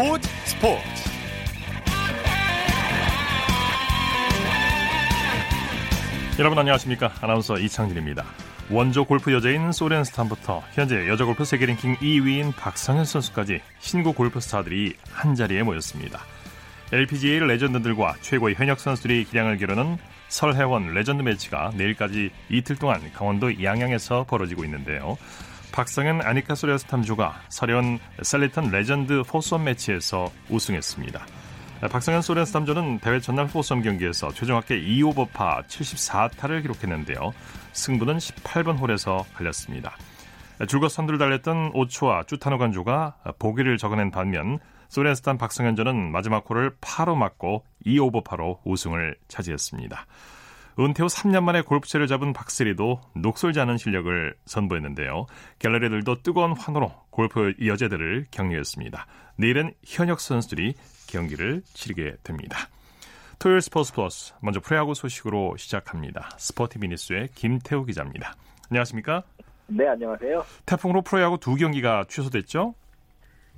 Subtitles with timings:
[0.00, 0.82] 스포츠 스포츠.
[6.38, 7.12] 여러분 안녕하십니까?
[7.20, 8.24] 아나운서 이창진입니다.
[8.70, 14.94] 원조 골프 여제인 소렌스탐부터 현재 여자 골프 세계 랭킹 2위인 박성현 선수까지 신구 골프 스타들이
[15.12, 16.20] 한자리에 모였습니다.
[16.92, 19.98] LPGA 레전드들과 최고의 현역 선수들이 기량을 겨루는
[20.28, 25.18] 설해원 레전드 매치가 내일까지 이틀 동안 강원도 양양에서 벌어지고 있는데요.
[25.72, 31.26] 박성현 아니카 소렌스탐 조가 설해원 셀리턴 레전드 포섬 매치에서 우승했습니다.
[31.90, 37.32] 박성현 소렌스탐조는 대회 전날 포섬 경기에서 최종 합계 2오버파 74타를 기록했는데요.
[37.72, 39.96] 승부는 18번 홀에서 갈렸습니다.
[40.68, 47.14] 줄곧 선두를 달렸던 오초아 쭈타누깐 조가 보기를 적어낸 반면 소렌스탐 박성현 조는 마지막 홀을 파로
[47.14, 50.06] 막고 2오버파로 우승을 차지했습니다.
[50.78, 55.26] 은퇴 후 3년 만에 골프채를 잡은 박세리도 녹슬지 않은 실력을 선보였는데요.
[55.58, 59.06] 갤러리들도 뜨거운 환호로 골프 여제들을 격려했습니다.
[59.36, 60.74] 내일은 현역 선수들이
[61.08, 62.68] 경기를 치르게 됩니다.
[63.38, 66.30] 토요일 스포츠 플러스 먼저 프로야구 소식으로 시작합니다.
[66.36, 68.34] 스포티비 뉴스의 김태우 기자입니다.
[68.70, 69.22] 안녕하십니까?
[69.66, 70.44] 네, 안녕하세요.
[70.66, 72.74] 태풍으로 프로야구 두 경기가 취소됐죠?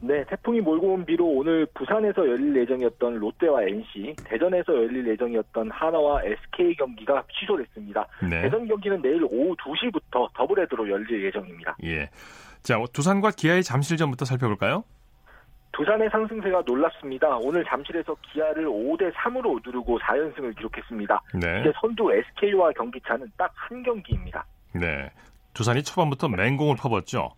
[0.04, 6.20] 네, 태풍이 몰고 온 비로 오늘 부산에서 열릴 예정이었던 롯데와 NC, 대전에서 열릴 예정이었던 한화와
[6.24, 8.06] SK 경기가 취소됐습니다.
[8.20, 8.42] 네.
[8.42, 11.76] 대전 경기는 내일 오후 2시부터 더블헤더로 열릴 예정입니다.
[11.84, 12.10] 예.
[12.62, 14.82] 자, 두산과 기아의 잠실 전부터 살펴볼까요?
[15.72, 17.38] 두산의 상승세가 놀랍습니다.
[17.38, 21.22] 오늘 잠실에서 기아를 5대 3으로 누르고 4연승을 기록했습니다.
[21.40, 21.60] 네.
[21.60, 24.44] 이제 선두 SK와 경기차는 딱 한 경기입니다.
[24.74, 25.10] 네.
[25.54, 27.30] 두산이 초반부터 맹공을 퍼붓죠.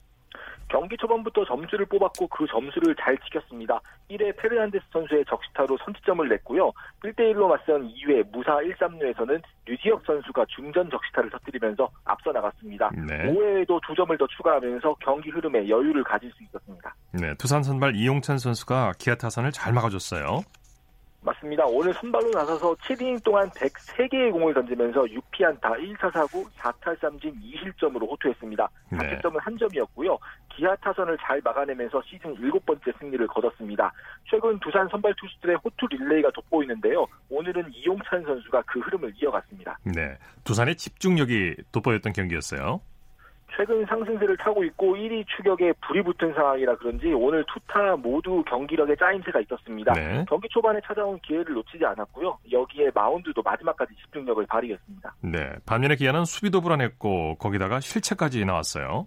[0.74, 3.80] 경기 초반부터 점수를 뽑았고 그 점수를 잘 지켰습니다.
[4.10, 6.72] 1회 페르난데스 선수의 적시타로 선취점을 냈고요.
[7.04, 12.90] 1대1로 맞선 2회 무사 1, 3루에서는 류지혁 선수가 중전 적시타를 터뜨리면서 앞서 나갔습니다.
[12.90, 13.32] 네.
[13.32, 16.92] 5회에도 두 점을 더 추가하면서 경기 흐름에 여유를 가질 수 있었습니다.
[17.12, 20.40] 네, 두산 선발 이용찬 선수가 기아 타선을 잘 막아줬어요.
[21.24, 21.64] 맞습니다.
[21.66, 28.68] 오늘 선발로 나서서 7이닝 동안 103개의 공을 던지면서 6피안타, 1타 사구, 4탈3진 2실점으로 호투했습니다.
[28.90, 29.42] 자책점은 네.
[29.42, 30.18] 한 점이었고요.
[30.54, 33.92] 기아 타선을 잘 막아내면서 시즌 7번째 승리를 거뒀습니다.
[34.30, 37.06] 최근 두산 선발 투수들의 호투 릴레이가 돋보이는데요.
[37.30, 39.78] 오늘은 이용찬 선수가 그 흐름을 이어갔습니다.
[39.84, 42.80] 네, 두산의 집중력이 돋보였던 경기였어요.
[43.56, 49.40] 최근 상승세를 타고 있고 1위 추격에 불이 붙은 상황이라 그런지 오늘 투타 모두 경기력에 짜임새가
[49.40, 49.92] 있었습니다.
[49.92, 50.24] 네.
[50.28, 52.38] 경기 초반에 찾아온 기회를 놓치지 않았고요.
[52.50, 55.14] 여기에 마운드도 마지막까지 집중력을 발휘했습니다.
[55.22, 55.52] 네.
[55.66, 59.06] 반면에 기아는 수비도 불안했고 거기다가 실책까지 나왔어요.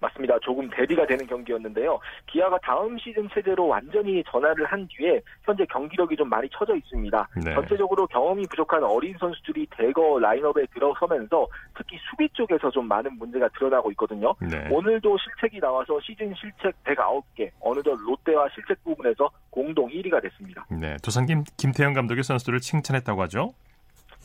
[0.00, 0.38] 맞습니다.
[0.40, 1.98] 조금 대비가 되는 경기였는데요.
[2.26, 7.28] 기아가 다음 시즌 체제로 완전히 전환을 한 뒤에 현재 경기력이 좀 많이 처져 있습니다.
[7.44, 7.54] 네.
[7.54, 11.46] 전체적으로 경험이 부족한 어린 선수들이 대거 라인업에 들어서면서
[11.76, 14.34] 특히 수비 쪽에서 좀 많은 문제가 드러나고 있거든요.
[14.40, 14.68] 네.
[14.70, 20.66] 오늘도 실책이 나와서 시즌 실책 109개, 어느덧 롯데와 실책 부분에서 공동 1위가 됐습니다.
[20.70, 23.52] 네, 두산 김, 김태형 감독의 선수들을 칭찬했다고 하죠?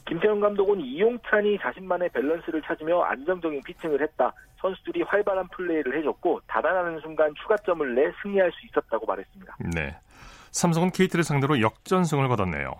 [0.08, 4.34] 김태형 감독은 이용찬이 자신만의 밸런스를 찾으며 안정적인 피칭을 했다.
[4.62, 9.58] 선수들이 활발한 플레이를 해줬고 달아나는 순간 추가점을 내 승리할 수 있었다고 말했습니다.
[9.76, 9.96] 네.
[10.52, 12.74] 삼성은 KT를 상대로 역전승을 거뒀네요.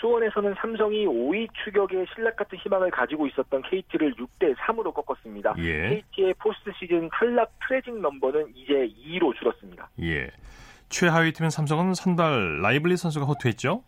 [0.00, 5.54] 수원에서는 삼성이 5위 추격에 실낱 같은 희망을 가지고 있었던 KT를 6대 3으로 꺾었습니다.
[5.58, 6.02] 예.
[6.12, 9.88] KT의 포스트 시즌 탈락 트래직 넘버는 이제 2로 줄었습니다.
[10.02, 10.28] 예.
[10.88, 13.84] 최하위 팀인 삼성은 선발 라이블리 선수가 호투했죠?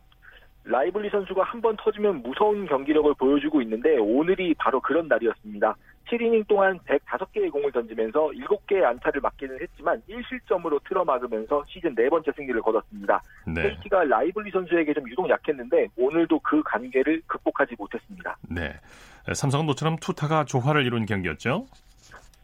[0.67, 5.75] 라이블리 선수가 한 번 터지면 무서운 경기력을 보여주고 있는데 오늘이 바로 그런 날이었습니다.
[6.11, 12.61] 7이닝 동안 105개의 공을 던지면서 7개의 안타를 맞기는 했지만 1실점으로 틀어막으면서 시즌 네 번째 승리를
[12.61, 13.23] 거뒀습니다.
[13.47, 13.63] 네.
[13.63, 18.37] KT가 라이블리 선수에게 좀 유독 약했는데 오늘도 그 한계를 극복하지 못했습니다.
[18.49, 18.75] 네.
[19.33, 21.67] 삼성은 모처럼 투타가 조화를 이룬 경기였죠?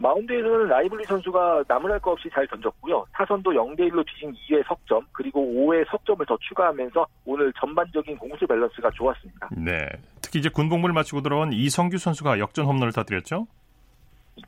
[0.01, 3.05] 마운드에서는 라이블리 선수가 나무랄 거 없이 잘 던졌고요.
[3.13, 9.51] 타선도 0대1로 뒤진 2회 석점, 그리고 5회 석점을 더 추가하면서 오늘 전반적인 공수 밸런스가 좋았습니다.
[9.53, 9.87] 네.
[10.23, 13.47] 특히 이제 군 복무를 마치고 들어온 이성규 선수가 역전 홈런을 터뜨렸죠?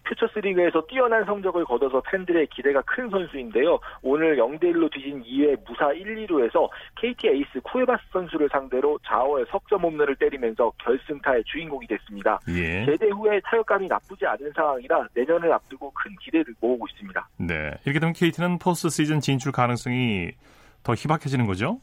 [0.04, 3.78] 퓨처스 리그에서 뛰어난 성적을 거둬서 팬들의 기대가 큰 선수인데요.
[4.02, 10.16] 오늘 0대1로 뒤진 2회 무사 1, 2루에서 KT 에이스 쿠에바스 선수를 상대로 좌월 석점 홈런을
[10.16, 12.40] 때리면서 결승타의 주인공이 됐습니다.
[12.48, 12.84] 예.
[12.86, 17.28] 제대 후에 타격감이 나쁘지 않은 상황이라 내년을 앞두고 큰 기대를 모으고 있습니다.
[17.38, 17.70] 네.
[17.84, 20.32] 이렇게 되면 KT는 포스트 시즌 진출 가능성이
[20.82, 21.80] 더 희박해지는 거죠?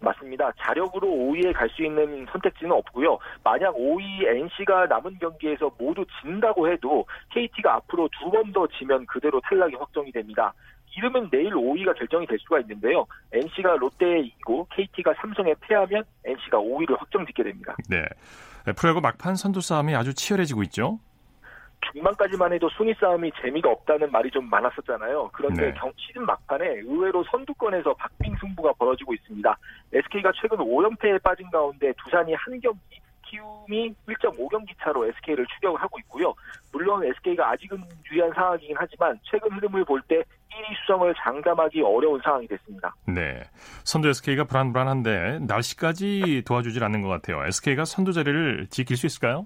[0.00, 0.52] 맞습니다.
[0.58, 3.18] 자력으로 5위에 갈 수 있는 선택지는 없고요.
[3.42, 9.40] 만약 5위 NC가 남은 경기에서 모두 진다고 해도 KT가 앞으로 두 번 더 지면 그대로
[9.40, 10.52] 탈락이 확정이 됩니다.
[10.96, 13.06] 이름은 내일 5위가 결정이 될 수가 있는데요.
[13.32, 17.74] NC가 롯데에 이기고 KT가 삼성에 패하면 NC가 5위를 확정짓게 됩니다.
[17.90, 18.02] 네.
[18.76, 20.98] 프로야구 막판 선두 싸움이 아주 치열해지고 있죠.
[21.92, 25.30] 중반까지만 해도 순위 싸움이 재미가 없다는 말이 좀 많았었잖아요.
[25.32, 25.74] 그런데 네.
[25.74, 29.58] 경, 시즌 막판에 의외로 선두권에서 박빙 승부가 벌어지고 있습니다.
[29.92, 36.32] SK가 최근 5연패에 빠진 가운데 두산이 한 경기 키움이 1.5경기 차로 SK를 추격을 하고 있고요.
[36.72, 42.46] 물론 SK가 아직은 유리한 상황이긴 하지만 최근 흐름을 볼 때 1위 수성을 장담하기 어려운 상황이
[42.46, 42.94] 됐습니다.
[43.06, 43.42] 네.
[43.84, 47.44] 선두 SK가 불안불안한데 날씨까지 도와주질 않는 것 같아요.
[47.46, 49.44] SK가 선두 자리를 지킬 수 있을까요?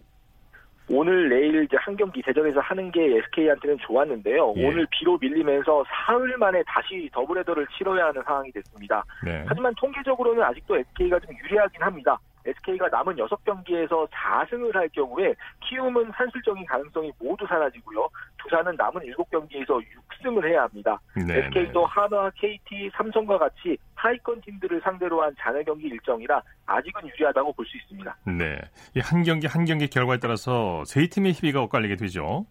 [0.93, 4.55] 오늘 내일 이제 한 경기 대전에서 하는 게 SK한테는 좋았는데요.
[4.57, 4.67] 예.
[4.67, 9.05] 오늘 비로 밀리면서 사흘 만에 다시 더블헤더를 치러야 하는 상황이 됐습니다.
[9.25, 9.45] 네.
[9.47, 12.19] 하지만 통계적으로는 아직도 SK가 좀 유리하긴 합니다.
[12.51, 15.35] SK가 남은 6경기에서 4승을 할 경우에
[15.69, 18.09] 키움은 산술적인 가능성이 모두 사라지고요.
[18.43, 19.81] 두산은 남은 7경기에서
[20.23, 20.99] 6승을 해야 합니다.
[21.17, 21.87] 네, SK도 네.
[21.89, 27.77] 한화, KT, 삼성과 같이 하위권 팀들을 상대로 한 잔여 경기 일정이라 아직은 유리하다고 볼 수
[27.77, 28.17] 있습니다.
[28.27, 28.59] 네.
[29.03, 32.47] 한 경기 한 경기 결과에 따라서 세 팀의 희비가 엇갈리게 되죠.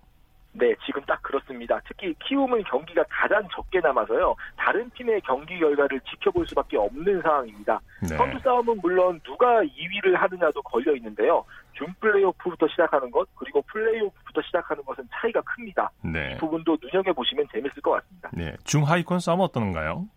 [0.52, 1.80] 네, 지금 딱 그렇습니다.
[1.88, 4.36] 특히 키움은 경기가 가장 적게 남아서요.
[4.58, 7.80] 다른 팀의 경기 결과를 지켜볼 수밖에 없는 상황입니다.
[8.02, 8.18] 네.
[8.18, 11.46] 선두 싸움은 물론 누가 2위를 하느냐도 걸려 있는데요.
[11.74, 15.90] 준 플레이오프부터 시작하는 것 그리고 플레이오프부터 시작하는 것은 차이가 큽니다.
[16.04, 16.34] 네.
[16.34, 18.30] 이 부분도 눈여겨 보시면 재밌을 것 같습니다.
[18.34, 20.08] 네, 중 하위권 싸움 어떤가요?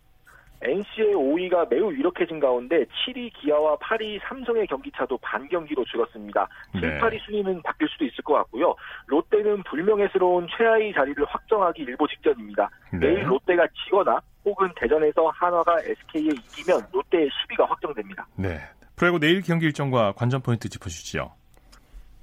[0.63, 6.49] NC의 5위가 매우 유력해진 가운데 7위 기아와 8위 삼성의 경기차도 반 경기로 줄었습니다.
[6.75, 6.81] 네.
[6.81, 8.75] 7, 8위 순위는 바뀔 수도 있을 것 같고요.
[9.07, 12.71] 롯데는 불명예스러운 최하위 자리를 확정하기 일보 직전입니다.
[12.93, 12.99] 네.
[12.99, 18.27] 내일 롯데가 지거나 혹은 대전에서 한화가 SK에 이기면 롯데의 10위가 확정됩니다.
[18.37, 18.59] 네.
[18.97, 21.42] 프로야구 내일 경기 일정과 관전 포인트 짚어주시죠.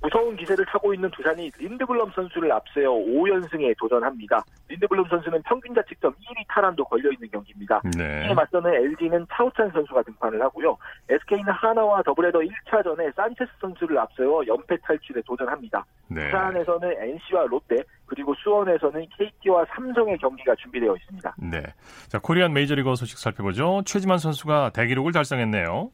[0.02, 4.44] 무서운 기세를 타고 있는 두산이 린드블럼 선수를 앞세워 5연승에 도전합니다.
[4.70, 7.82] 린드블럼 선수는 평균 자책점 1위 탈환도 걸려 있는 경기입니다.
[7.98, 8.28] 네.
[8.28, 10.78] 이에 맞서는 LG는 차우찬 선수가 등판을 하고요.
[11.10, 15.86] SK는 하나와 더블헤더 1차전에 산체스 선수를 앞세워 연패 탈출에 도전합니다.
[16.08, 16.26] 네.
[16.26, 21.36] 부산에서는 NC와 롯데 그리고 수원에서는 KT와 삼성의 경기가 준비되어 있습니다.
[21.38, 21.62] 네.
[22.08, 23.82] 자 코리안 메이저리거 소식 살펴보죠.
[23.86, 25.92] 최지만 선수가 대기록을 달성했네요.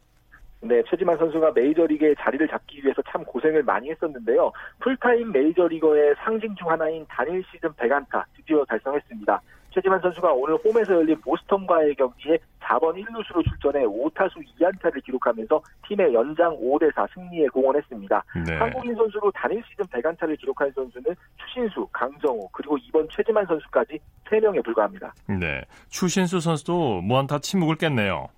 [0.61, 4.51] 네, 최지만 선수가 메이저리그에 자리를 잡기 위해서 참 고생을 많이 했었는데요.
[4.79, 9.41] 풀타임 메이저리거의 상징 중 하나인 단일 시즌 100안타 드디어 달성했습니다.
[9.75, 16.55] 최지만 선수가 오늘 홈에서 열린 보스턴과의 경기에 4번 1루수로 출전해 5타수 2안타를 기록하면서 팀의 연장
[16.57, 18.23] 5대4 승리에 공헌했습니다.
[18.47, 18.55] 네.
[18.55, 23.99] 한국인 선수로 단일 시즌 100안타를 기록한 선수는 추신수, 강정호, 그리고 이번 최지만 선수까지
[24.29, 25.13] 3명에 불과합니다.
[25.27, 25.61] 네.
[25.89, 28.29] 추신수 선수도 무안타 침묵을 깼네요.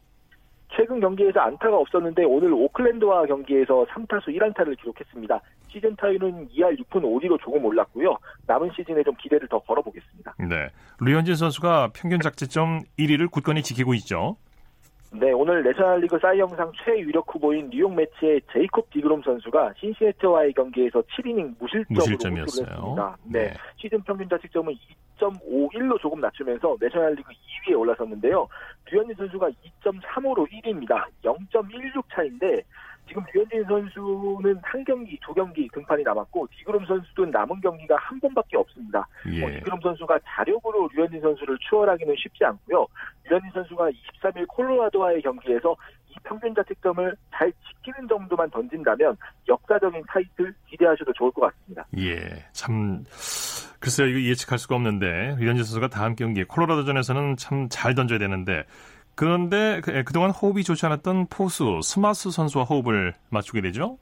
[0.77, 5.41] 최근 경기에서 안타가 없었는데 오늘 오클랜드와 경기에서 3타수 1안타를 기록했습니다.
[5.69, 8.15] 시즌 타율은 2할 6푼 5리로 조금 올랐고요.
[8.45, 10.35] 남은 시즌에 좀 기대를 더 걸어보겠습니다.
[10.47, 10.69] 네.
[11.01, 14.37] 류현진 선수가 평균 작지점 1위를 굳건히 지키고 있죠.
[15.11, 21.85] 네, 오늘 내셔널리그 사이영상 최유력 후보인 뉴욕 매치의 제이콥 디그롬 선수가 신시애트와의 경기에서 7이닝 무실점으로
[21.89, 23.17] 무실점이었어요.
[23.23, 23.47] 네.
[23.47, 23.53] 네.
[23.77, 24.73] 시즌 평균 자책점은
[25.17, 28.47] 2.51로 조금 낮추면서 내셔널리그 2위에 올라섰는데요.
[28.91, 29.49] 류현진 선수가
[29.81, 31.05] 2.35로 1위입니다.
[31.23, 32.63] 0.16 차인데
[33.07, 38.57] 지금 류현진 선수는 한 경기, 두 경기 등판이 남았고 디그롬 선수도 남은 경기가 한 번밖에
[38.57, 39.07] 없습니다.
[39.31, 39.43] 예.
[39.43, 42.85] 어, 디그롬 선수가 자력으로 류현진 선수를 추월하기는 쉽지 않고요.
[43.29, 45.75] 류현진 선수가 23일 콜로라도와의 경기에서
[46.09, 49.17] 이 평균 자책점을 잘 지키는 정도만 던진다면
[49.47, 51.85] 역사적인 타이틀 기대하셔도 좋을 것 같습니다.
[51.97, 53.03] 예, 참
[53.79, 58.63] 글쎄요 이거 예측할 수가 없는데 류현진 선수가 다음 경기 콜로라도전에서는 참 잘 던져야 되는데
[59.15, 63.97] 그런데 그, 예, 그동안 호흡이 좋지 않았던 포수 스미스 선수와 호흡을 맞추게 되죠?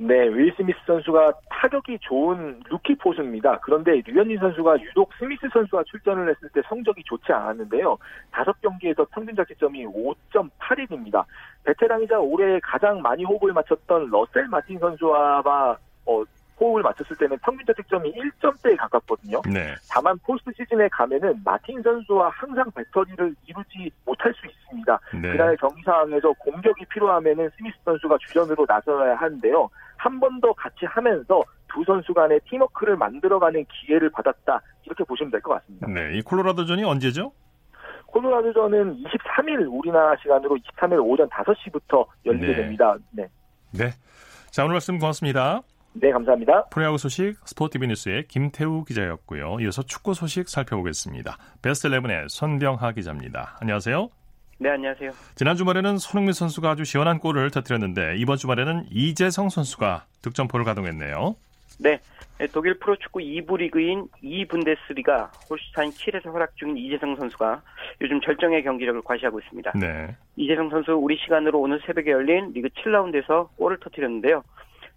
[0.00, 3.58] 네, 윌 스미스 선수가 타격이 좋은 루키 포수입니다.
[3.58, 7.98] 그런데 류현진 선수가 유독 스미스 선수와 출전을 했을 때 성적이 좋지 않았는데요.
[8.30, 11.24] 다섯 경기에서 평균 자책점이 5.81입니다.
[11.64, 15.42] 베테랑이자 올해 가장 많이 호흡을 맞췄던 러셀 마틴 선수와
[16.06, 16.22] 어,
[16.60, 19.42] 호흡을 맞췄을 때는 평균 자책점이 1점대에 가깝거든요.
[19.52, 19.74] 네.
[19.90, 25.00] 다만 포스트 시즌에 가면은 마틴 선수와 항상 배터리를 이루지 못할 수 있습니다.
[25.14, 25.32] 네.
[25.32, 29.68] 그날 경기 상황에서 공격이 필요하면은 스미스 선수가 주전으로 나서야 하는데요.
[29.98, 34.60] 한 번 더 같이 하면서 두 선수 간의 팀워크를 만들어가는 기회를 받았다.
[34.84, 35.86] 이렇게 보시면 될 것 같습니다.
[35.88, 37.32] 네, 이 콜로라도전이 언제죠?
[38.06, 42.54] 콜로라도전은 23일 우리나라 시간으로 23일 오전 5시부터 열리게 네.
[42.56, 42.96] 됩니다.
[43.10, 43.28] 네.
[43.72, 43.90] 네.
[44.50, 45.60] 자, 오늘 말씀 고맙습니다.
[45.92, 46.66] 네, 감사합니다.
[46.70, 49.58] 프로야구 소식 스포티비 뉴스의 김태우 기자였고요.
[49.60, 51.36] 이어서 축구 소식 살펴보겠습니다.
[51.60, 53.56] 베스트 11의 손병하 기자입니다.
[53.60, 54.08] 안녕하세요.
[54.60, 55.12] 네, 안녕하세요.
[55.36, 61.36] 지난 주말에는 손흥민 선수가 아주 시원한 골을 터뜨렸는데 이번 주말에는 이재성 선수가 득점포를 가동했네요.
[61.78, 62.00] 네,
[62.52, 67.62] 독일 프로축구 2부 리그인 2분데스리가 홀슈타인 킬에서 활약 중인 이재성 선수가
[68.00, 69.72] 요즘 절정의 경기력을 과시하고 있습니다.
[69.78, 70.16] 네.
[70.34, 74.42] 이재성 선수 우리 시간으로 오늘 새벽에 열린 리그 7라운드에서 골을 터뜨렸는데요.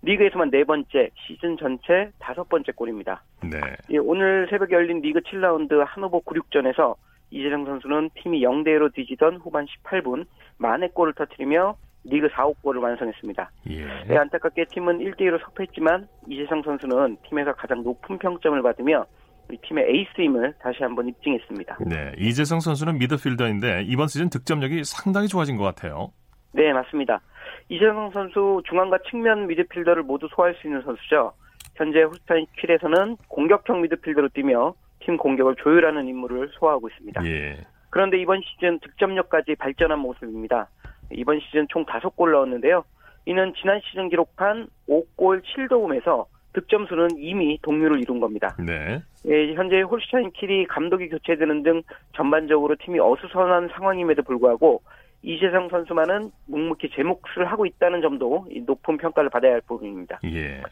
[0.01, 3.21] 리그에서만 네 번째, 시즌 전체 다섯 번째 골입니다.
[3.43, 3.59] 네.
[3.91, 6.95] 예, 오늘 새벽에 열린 리그 7라운드 한호보 96전에서
[7.31, 10.25] 이재성 선수는 팀이 0대1로 뒤지던 후반 18분
[10.57, 13.51] 만회 골을 터뜨리며 리그 4호 골을 완성했습니다.
[13.69, 13.85] 예.
[14.07, 19.05] 네, 안타깝게 팀은 1대1로 석패했지만 이재성 선수는 팀에서 가장 높은 평점을 받으며
[19.47, 21.77] 우리 팀의 에이스임을 다시 한번 입증했습니다.
[21.85, 26.11] 네, 이재성 선수는 미드필더인데 이번 시즌 득점력이 상당히 좋아진 것 같아요.
[26.53, 27.21] 네, 맞습니다.
[27.69, 31.33] 이재성 선수 중앙과 측면 미드필더를 모두 소화할 수 있는 선수죠.
[31.75, 37.25] 현재 후스타인 킬에서는 공격형 미드필더로 뛰며 팀 공격을 조율하는 임무를 소화하고 있습니다.
[37.25, 37.57] 예.
[37.89, 40.69] 그런데 이번 시즌 득점력까지 발전한 모습입니다.
[41.11, 42.83] 이번 시즌 총 5골 넣었는데요.
[43.25, 48.55] 이는 지난 시즌 기록한 5골 7도움에서 득점 수는 이미 동률을 이룬 겁니다.
[48.59, 49.01] 네.
[49.27, 51.81] 예, 현재 홀슈타인 킬이 감독이 교체되는 등
[52.15, 54.81] 전반적으로 팀이 어수선한 상황임에도 불구하고
[55.23, 60.19] 이재성 선수만은 묵묵히 제 몫을 하고 있다는 점도 높은 평가를 받아야 할 부분입니다.
[60.23, 60.63] 예, 예.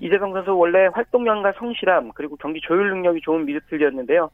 [0.00, 4.30] 이재성 선수 원래 활동량과 성실함 그리고 경기 조율 능력이 좋은 미드필더였는데요.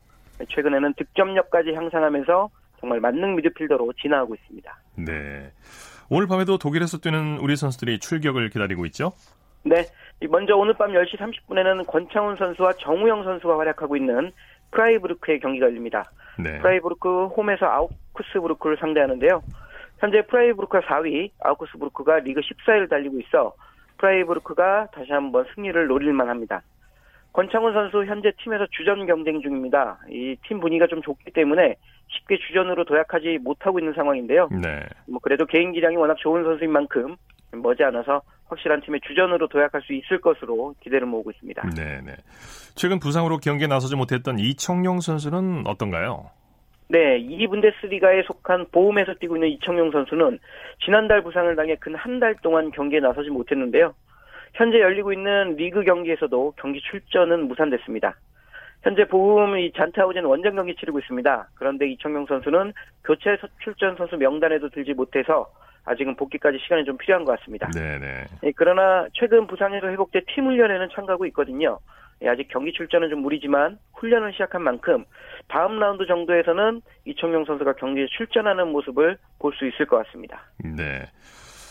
[0.49, 2.51] 최근에는 득점력까지 향상하면서
[2.81, 4.77] 정말 만능 미드필더로 진화하고 있습니다.
[4.97, 5.51] 네.
[6.11, 9.13] 오늘 밤에도 독일에서 뛰는 우리 선수들이 출격을 기다리고 있죠?
[9.65, 9.87] 네.
[10.29, 14.31] 먼저 오늘 밤 10시 30분에는 권창훈 선수와 정우영 선수가 활약하고 있는
[14.71, 16.05] 프라이부르크의 경기가 열립니다.
[16.39, 16.59] 네.
[16.59, 19.43] 프라이부르크 홈에서 아우크스부르크를 상대하는데요.
[19.99, 23.55] 현재 프라이부르크가 4위, 아우크스부르크가 리그 14위를 달리고 있어
[23.99, 26.63] 프라이부르크가 다시 한번 승리를 노릴만 합니다.
[27.33, 29.99] 권창훈 선수 현재 팀에서 주전 경쟁 중입니다.
[30.09, 31.75] 이 팀 분위기가 좀 좋기 때문에
[32.09, 34.49] 쉽게 주전으로 도약하지 못하고 있는 상황인데요.
[34.53, 34.81] 네.
[35.09, 37.17] 뭐 그래도 개인 기량이 워낙 좋은 선수인 만큼
[37.51, 41.63] 머지않아서 확실한 팀의 주전으로 도약할 수 있을 것으로 기대를 모으고 있습니다.
[41.77, 42.15] 네, 네.
[42.77, 46.31] 최근 부상으로 경기에 나서지 못했던 이청용 선수는 어떤가요?
[46.89, 50.39] 네, 이 분데스리가에 속한 보험에서 뛰고 있는 이청용 선수는
[50.85, 53.95] 지난달 부상을 당해 근 한 달 동안 경기에 나서지 못했는데요.
[54.53, 58.15] 현재 열리고 있는 리그 경기에서도 경기 출전은 무산됐습니다.
[58.83, 61.49] 현재 보험이 잔타우젠 원정 경기 치르고 있습니다.
[61.55, 62.73] 그런데 이청용 선수는
[63.03, 65.51] 교체 출전 선수 명단에도 들지 못해서
[65.87, 67.69] 아직은 복귀까지 시간이 좀 필요한 것 같습니다.
[67.71, 68.25] 네네.
[68.45, 71.79] 예, 그러나 최근 부상에서 회복돼 팀 훈련에는 참가하고 있거든요.
[72.23, 75.05] 예, 아직 경기 출전은 좀 무리지만 훈련을 시작한 만큼
[75.49, 80.43] 다음 라운드 정도에서는 이청용 선수가 경기에 출전하는 모습을 볼 수 있을 것 같습니다.
[80.59, 81.05] 네.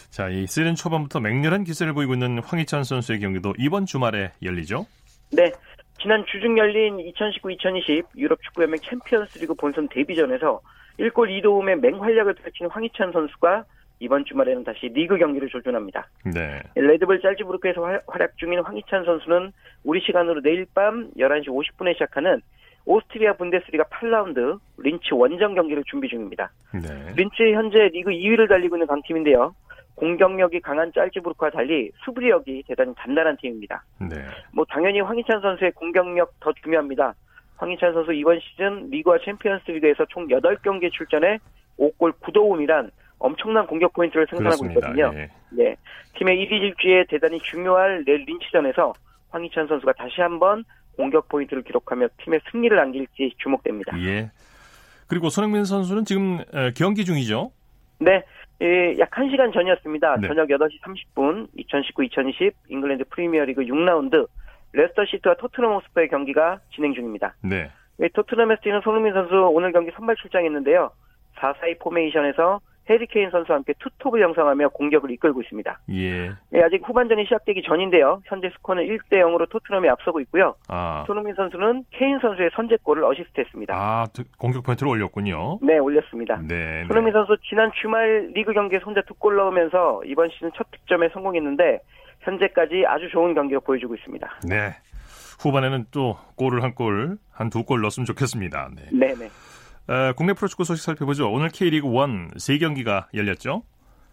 [0.09, 4.85] 자, 이 시즌 초반부터 맹렬한 기세를 보이고 있는 황희찬 선수의 경기도 이번 주말에 열리죠?
[5.31, 5.51] 네.
[5.99, 10.61] 지난 주중 열린 2019-2020 유럽 축구연맹 챔피언스리그 본선 데뷔전에서
[10.99, 13.63] 1골 2도움의 맹활약을 펼친 황희찬 선수가
[14.03, 16.07] 이번 주말에는 다시 리그 경기를 조준합니다.
[16.25, 16.61] 네.
[16.75, 19.53] 레드불 잘츠부르크에서 활약 중인 황희찬 선수는
[19.85, 22.41] 우리 시간으로 내일 밤 11시 50분에 시작하는
[22.85, 26.51] 오스트리아 분데스리가 8라운드 린츠 원정 경기를 준비 중입니다.
[26.73, 27.13] 네.
[27.15, 29.55] 린츠 현재 리그 2위를 달리고 있는 강팀인데요.
[29.95, 33.85] 공격력이 강한 잘츠부르크와 달리 수비력이 대단히 단단한 팀입니다.
[34.01, 34.17] 네.
[34.51, 37.13] 뭐 당연히 황희찬 선수의 공격력 더 중요합니다.
[37.55, 41.37] 황희찬 선수 이번 시즌 리그와 챔피언스 리그에서 총 8경기에 출전해
[41.79, 42.89] 5골 9도움이란
[43.23, 44.89] 엄청난 공격 포인트를 생산하고 그렇습니다.
[44.89, 45.11] 있거든요.
[45.17, 45.29] 예.
[45.51, 45.75] 네.
[46.17, 48.93] 팀의 1위 질주에 대단히 중요할 내일 린츠전에서
[49.29, 50.65] 황희찬 선수가 다시 한번
[50.97, 53.97] 공격 포인트를 기록하며 팀의 승리를 안길지 주목됩니다.
[54.01, 54.29] 예.
[55.07, 56.39] 그리고 손흥민 선수는 지금
[56.75, 57.51] 경기 중이죠?
[57.99, 58.23] 네.
[58.61, 60.17] 예, 약 1시간 전이었습니다.
[60.17, 60.27] 네.
[60.27, 64.27] 저녁 8시 30분 2019-2020 잉글랜드 프리미어리그 6라운드
[64.73, 67.35] 레스터 시티와 토트넘 호스퍼의 경기가 진행 중입니다.
[67.41, 67.71] 네.
[68.01, 70.91] 예, 토트넘에서 뛰는 손흥민 선수 오늘 경기 선발 출장했는데요.
[71.37, 72.59] 4-4-2 포메이션에서
[72.89, 75.79] 해리 케인 선수와 함께 투톱을 형성하며 공격을 이끌고 있습니다.
[75.91, 76.31] 예.
[76.49, 78.21] 네, 아직 후반전이 시작되기 전인데요.
[78.25, 80.55] 현재 스코어는 1대 0으로 토트넘이 앞서고 있고요.
[80.67, 81.03] 아.
[81.07, 83.73] 손흥민 선수는 케인 선수의 선제골을 어시스트했습니다.
[83.75, 84.05] 아,
[84.37, 85.59] 공격 포인트를 올렸군요.
[85.61, 86.37] 네, 올렸습니다.
[86.45, 86.85] 네, 네.
[86.87, 91.79] 손흥민 선수 지난 주말 리그 경기에 혼자 두 골 넣으면서 이번 시즌 첫 득점에 성공했는데
[92.21, 94.27] 현재까지 아주 좋은 경기를 보여주고 있습니다.
[94.49, 94.75] 네.
[95.41, 98.69] 후반에는 또 골을 한 골, 한 두 골 넣었으면 좋겠습니다.
[98.75, 98.83] 네.
[98.91, 99.29] 네, 네.
[99.87, 101.29] 어, 국내 프로축구 소식 살펴보죠.
[101.31, 101.93] 오늘 K리그 1
[102.37, 103.63] 3경기가 열렸죠?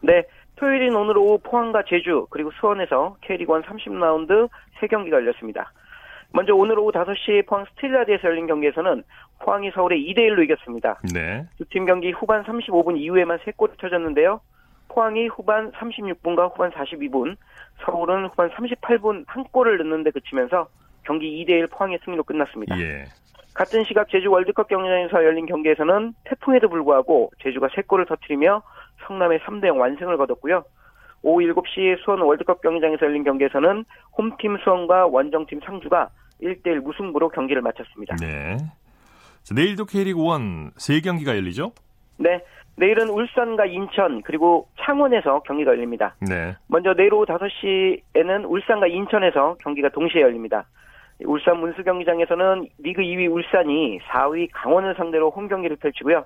[0.02, 0.24] 네.
[0.56, 4.48] 토요일인 오늘 오후 포항과 제주 그리고 수원에서 K리그 1 30라운드
[4.80, 5.72] 3경기가 열렸습니다.
[6.32, 9.02] 먼저 오늘 오후 5시 포항 스틸야드에서 열린 경기에서는
[9.40, 11.00] 포항이 서울에 2대1로 이겼습니다.
[11.14, 11.46] 네.
[11.58, 14.40] 두 팀 경기 후반 35분 이후에만 3골이 터졌는데요.
[14.88, 17.36] 포항이 후반 36분과 후반 42분,
[17.84, 20.68] 서울은 후반 38분 한 골을 넣는데 그치면서
[21.04, 22.78] 경기 2대1 포항의 승리로 끝났습니다.
[22.80, 23.04] 예.
[23.54, 28.62] 같은 시각 제주 월드컵 경기장에서 열린 경기에서는 태풍에도 불구하고 제주가 3골을 터뜨리며
[29.06, 30.64] 성남의 3대0 완승을 거뒀고요.
[31.22, 33.84] 오후 7시 수원 월드컵 경기장에서 열린 경기에서는
[34.16, 36.08] 홈팀 수원과 원정팀 상주가
[36.42, 38.16] 1대1 무승부로 경기를 마쳤습니다.
[38.16, 38.56] 네.
[39.42, 41.72] 자, 내일도 K리그 1 3경기가 열리죠?
[42.16, 42.42] 네.
[42.76, 46.14] 내일은 울산과 인천 그리고 창원에서 경기가 열립니다.
[46.26, 46.56] 네.
[46.66, 50.66] 먼저 내일 오후 5시에는 울산과 인천에서 경기가 동시에 열립니다.
[51.24, 56.24] 울산 문수 경기장에서는 리그 2위 울산이 4위 강원을 상대로 홈 경기를 펼치고요.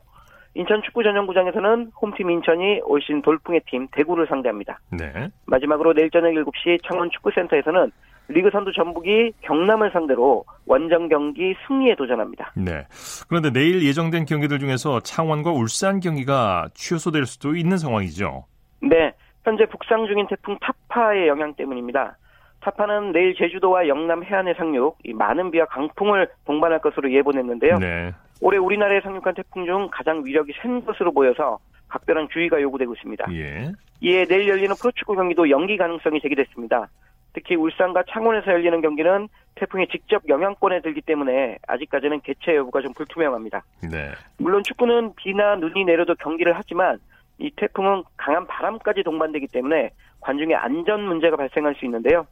[0.55, 4.79] 인천 축구 전용구장에서는 홈팀 인천이 올 시즌 돌풍의 팀 대구를 상대합니다.
[4.93, 5.29] 네.
[5.47, 7.91] 마지막으로 내일 저녁 7시 창원 축구센터에서는
[8.29, 12.53] 리그 선두 전북이 경남을 상대로 원정 경기 승리에 도전합니다.
[12.57, 12.87] 네.
[13.29, 18.45] 그런데 내일 예정된 경기들 중에서 창원과 울산 경기가 취소될 수도 있는 상황이죠.
[18.81, 19.13] 네.
[19.43, 22.17] 현재 북상 중인 태풍 타파의 영향 때문입니다.
[22.65, 27.79] 타파는 내일 제주도와 영남 해안에 상륙, 많은 비와 강풍을 동반할 것으로 예보냈는데요.
[27.79, 28.11] 네.
[28.41, 33.27] 올해 우리나라에 상륙한 태풍 중 가장 위력이 센 것으로 보여서 각별한 주의가 요구되고 있습니다.
[33.35, 33.71] 예.
[34.01, 36.89] 이에 내일 열리는 프로축구 경기도 연기 가능성이 제기됐습니다.
[37.35, 43.63] 특히 울산과 창원에서 열리는 경기는 태풍이 직접 영향권에 들기 때문에 아직까지는 개최 여부가 좀 불투명합니다.
[43.83, 44.13] 네.
[44.39, 46.99] 물론 축구는 비나 눈이 내려도 경기를 하지만
[47.39, 49.91] 이 태풍은 강한 바람까지 동반되기 때문에
[50.21, 52.27] 관중의 안전 문제가 발생할 수 있는데요.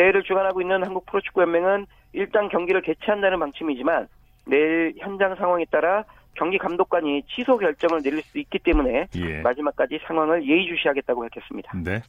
[0.00, 4.08] 대회를 주관하고 있는 한국 프로축구연맹은 일단 경기를 개최한다는 방침이지만
[4.46, 6.04] 내일 현장 상황에 따라
[6.34, 9.40] 경기 감독관이 취소 결정을 내릴 수 있기 때문에 예.
[9.42, 11.72] 마지막까지 상황을 예의주시하겠다고 밝혔습니다.
[11.84, 12.00] 네.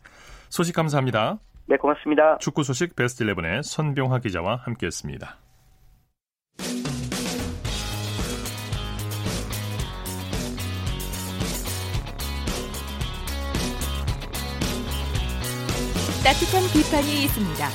[0.49, 1.39] 소식 감사합니다.
[1.67, 2.37] 네, 고맙습니다.
[2.37, 5.35] 축구 소식 베스트 11의 선병화 기자와 함께했습니다.
[16.23, 17.67] 따뜻한 비판이 있습니다.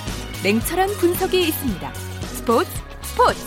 [0.45, 1.95] 냉철한 분석이 있습니다.
[1.95, 2.71] 스포츠
[3.03, 3.41] 스포츠.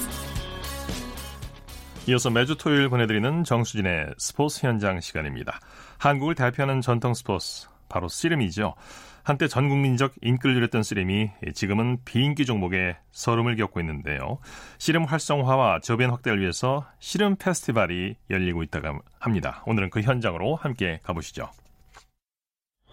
[2.10, 5.62] 이어서 매주 토요일 보내드리는 정수진의 스포츠 현장 시간입니다.
[6.00, 8.76] 한국을 대표하는 전통 스포츠 바로 씨름이죠.
[9.24, 14.40] 한때 전 국민적 인기를 누렸던 씨름이 지금은 비인기 종목의 설움을 겪고 있는데요.
[14.80, 19.64] 씨름 활성화와 저변 확대를 위해서 씨름 페스티벌이 열리고 있다고 합니다.
[19.66, 21.50] 오늘은 그 현장으로 함께 가보시죠.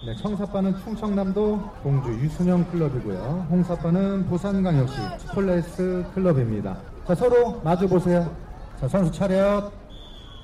[0.04, 3.46] 네, 청샅바는 충청남도 공주 유순영 클럽이고요.
[3.50, 6.78] 홍샅바는 부산광역시 스폴레스 클럽입니다.
[7.06, 8.30] 자, 서로 마주 보세요.
[8.78, 9.72] 자, 선수 차렷.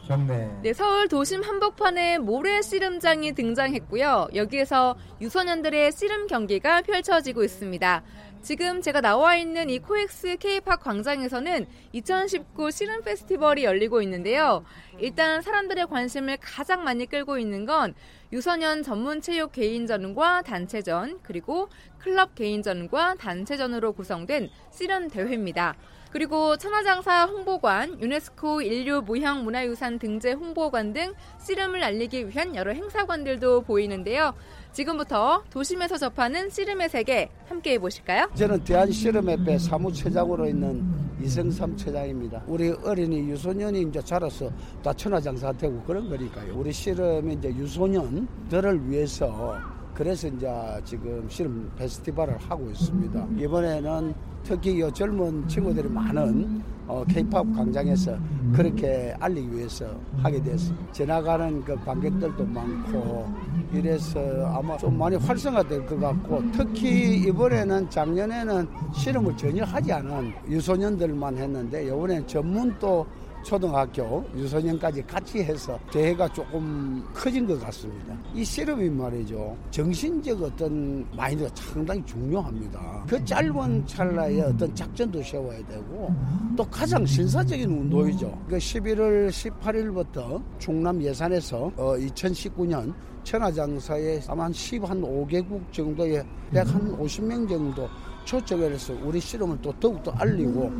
[0.09, 0.51] 경매.
[0.63, 4.29] 네, 서울 도심 한복판에 모래 씨름장이 등장했고요.
[4.35, 8.03] 여기에서 유소년들의 씨름 경기가 펼쳐지고 있습니다.
[8.43, 14.65] 지금 제가 나와 있는 이 코엑스 K팝 광장에서는 2019 씨름 페스티벌이 열리고 있는데요.
[14.99, 17.95] 일단 사람들의 관심을 가장 많이 끌고 있는 건
[18.33, 25.77] 유소년 전문 체육 개인전과 단체전, 그리고 클럽 개인전과 단체전으로 구성된 씨름 대회입니다.
[26.13, 33.63] 그리고 천하장사 홍보관, 유네스코 인류 무형 문화유산 등재 홍보관 등 씨름을 알리기 위한 여러 행사관들도
[33.63, 34.35] 보이는데요.
[34.73, 38.29] 지금부터 도심에서 접하는 씨름의 세계 함께 해보실까요?
[38.35, 40.85] 저는 대한씨름협회 사무처장으로 있는
[41.23, 42.43] 이성삼 처장입니다.
[42.47, 44.51] 우리 어린이 유소년이 이제 자라서
[44.83, 46.55] 다 천하장사 되고 그런 거니까요.
[46.55, 49.59] 우리 씨름의 이제 유소년들을 위해서
[50.03, 50.49] 그래서 이제
[50.85, 53.25] 지금 씨름 페스티벌을 하고 있습니다.
[53.39, 54.13] 이번에는
[54.43, 58.19] 특히 이 젊은 친구들이 많은 어, K-팝 광장에서
[58.53, 59.87] 그렇게 알리기 위해서
[60.17, 60.93] 하게 됐습니다.
[60.93, 63.33] 지나가는 그 관객들도 많고
[63.73, 64.21] 이래서
[64.53, 71.87] 아마 좀 많이 활성화될 것 같고 특히 이번에는 작년에는 실험을 전혀 하지 않은 유소년들만 했는데
[71.87, 73.07] 이번에는 전문 또
[73.43, 78.17] 초등학교 유소년까지 같이 해서 대회가 조금 커진 것 같습니다.
[78.35, 79.57] 이 실험이 말이죠.
[79.71, 83.05] 정신적 어떤 마인드가 상당히 중요합니다.
[83.09, 86.15] 그 짧은 찰나에 어떤 작전도 세워야 되고
[86.57, 88.39] 또 가장 신사적인 운동이죠.
[88.49, 96.99] 그 11월 18일부터 충남 예산에서 어 2019년 천하장사에 아마 한 10, 한 5개국 정도의 100한
[96.99, 97.89] 50명 정도
[98.25, 100.73] 초청을 해서 우리 실험을 또 더욱더 알리고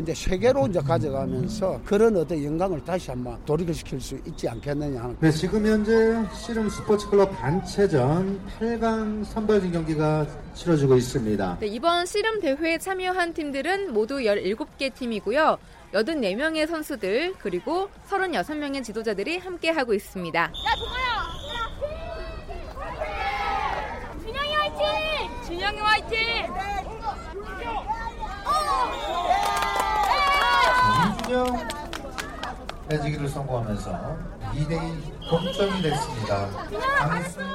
[0.00, 5.14] 이제 세계로 이제 가져가면서 그런 어떤 영광을 다시 한번 돌이켜시킬 수 있지 않겠느냐.
[5.20, 11.58] 네, 지금 현재 씨름 스포츠클럽 단체전 8강 선발전 경기가 치러지고 있습니다.
[11.60, 15.58] 네, 이번 씨름 대회에 참여한 팀들은 모두 17개 팀이고요.
[15.92, 20.40] 84명의 선수들 그리고 36명의 지도자들이 함께 하고 있습니다.
[20.40, 21.24] 야, 동아야!
[24.20, 25.44] 준영이 화이팅!
[25.46, 26.73] 준영이 화이팅!
[31.34, 31.68] 민준영
[32.92, 34.16] 해지기를 성공하면서
[34.54, 36.48] 2대2 동점이 됐습니다.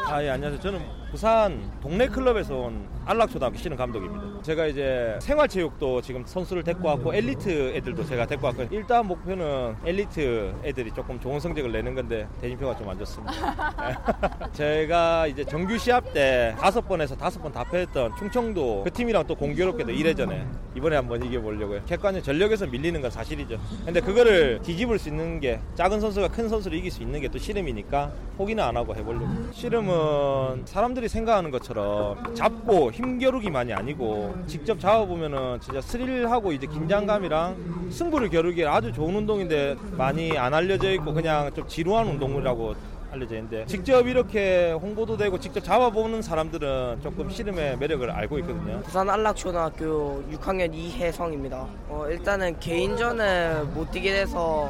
[0.08, 0.60] 아, 예, 안녕하세요.
[0.60, 0.80] 저는
[1.12, 4.42] 부산 동네 클럽에서 온 안락초등학교 씨는 감독입니다.
[4.44, 10.54] 제가 이제 생활체육도 지금 선수를 데리고 왔고 엘리트 애들도 제가 데리고 왔고 일단 목표는 엘리트
[10.64, 13.34] 애들이 조금 좋은 성적을 내는 건데 대진표가 좀 안 좋습니다.
[14.54, 19.34] 제가 이제 정규 시합 때 다섯 번에서 다섯 번 다 패했던 충청도 그 팀이랑 또
[19.36, 21.84] 공교롭게도 1회전에 이번에 한번 이겨보려고요.
[21.86, 23.60] 객관적 전력에서 밀리는 건 사실이죠.
[23.84, 27.38] 근데 그거를 뒤집을 수 있는 게 작은 선수가 큰 선수를 이길 수 있는 게 또
[27.64, 29.28] 씨름이니까 포기는 안 하고 해보려고.
[29.52, 38.66] 씨름은 사람들이 생각하는 것처럼 잡고 힘겨루기만이 아니고 직접 잡아보면은 진짜 스릴하고 이제 긴장감이랑 승부를 겨루기
[38.66, 42.76] 아주 좋은 운동인데 많이 안 알려져 있고 그냥 좀 지루한 운동이라고
[43.12, 48.82] 알려져 있는데 직접 이렇게 홍보도 되고 직접 잡아보는 사람들은 조금 씨름의 매력을 알고 있거든요.
[48.82, 51.66] 부산 안락초등학교 6학년 이혜성입니다.
[51.90, 54.70] 어, 일단은 개인전을 못 뛰게 돼서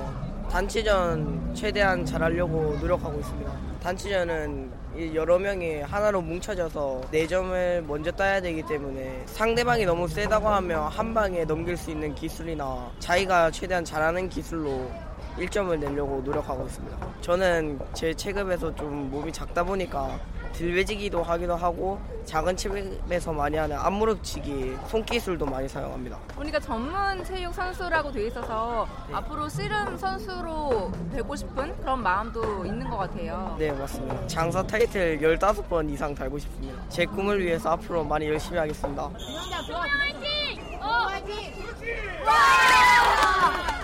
[0.49, 3.51] 단체전 최대한 잘하려고 노력하고 있습니다.
[3.83, 4.71] 단체전은
[5.13, 11.45] 여러 명이 하나로 뭉쳐져서 4점을 먼저 따야 되기 때문에 상대방이 너무 세다고 하면 한 방에
[11.45, 14.89] 넘길 수 있는 기술이나 자기가 최대한 잘하는 기술로
[15.37, 16.97] 1점을 내려고 노력하고 있습니다.
[17.21, 20.19] 저는 제 체급에서 좀 몸이 작다 보니까
[20.53, 26.17] 들배지기도 하기도 하고 작은 체급에서 많이 하는 앞무릎치기 손기술도 많이 사용합니다.
[26.35, 29.15] 보니까 전문 체육 선수라고 돼 있어서 네.
[29.15, 33.55] 앞으로 씨름 선수로 되고 싶은 그런 마음도 있는 것 같아요.
[33.57, 34.27] 네 맞습니다.
[34.27, 36.81] 장사 타이틀 15번 이상 달고 싶습니다.
[36.89, 39.09] 제 꿈을 위해서 앞으로 많이 열심히 하겠습니다.
[39.09, 40.79] 화이팅!
[40.81, 41.53] 어, 화이팅!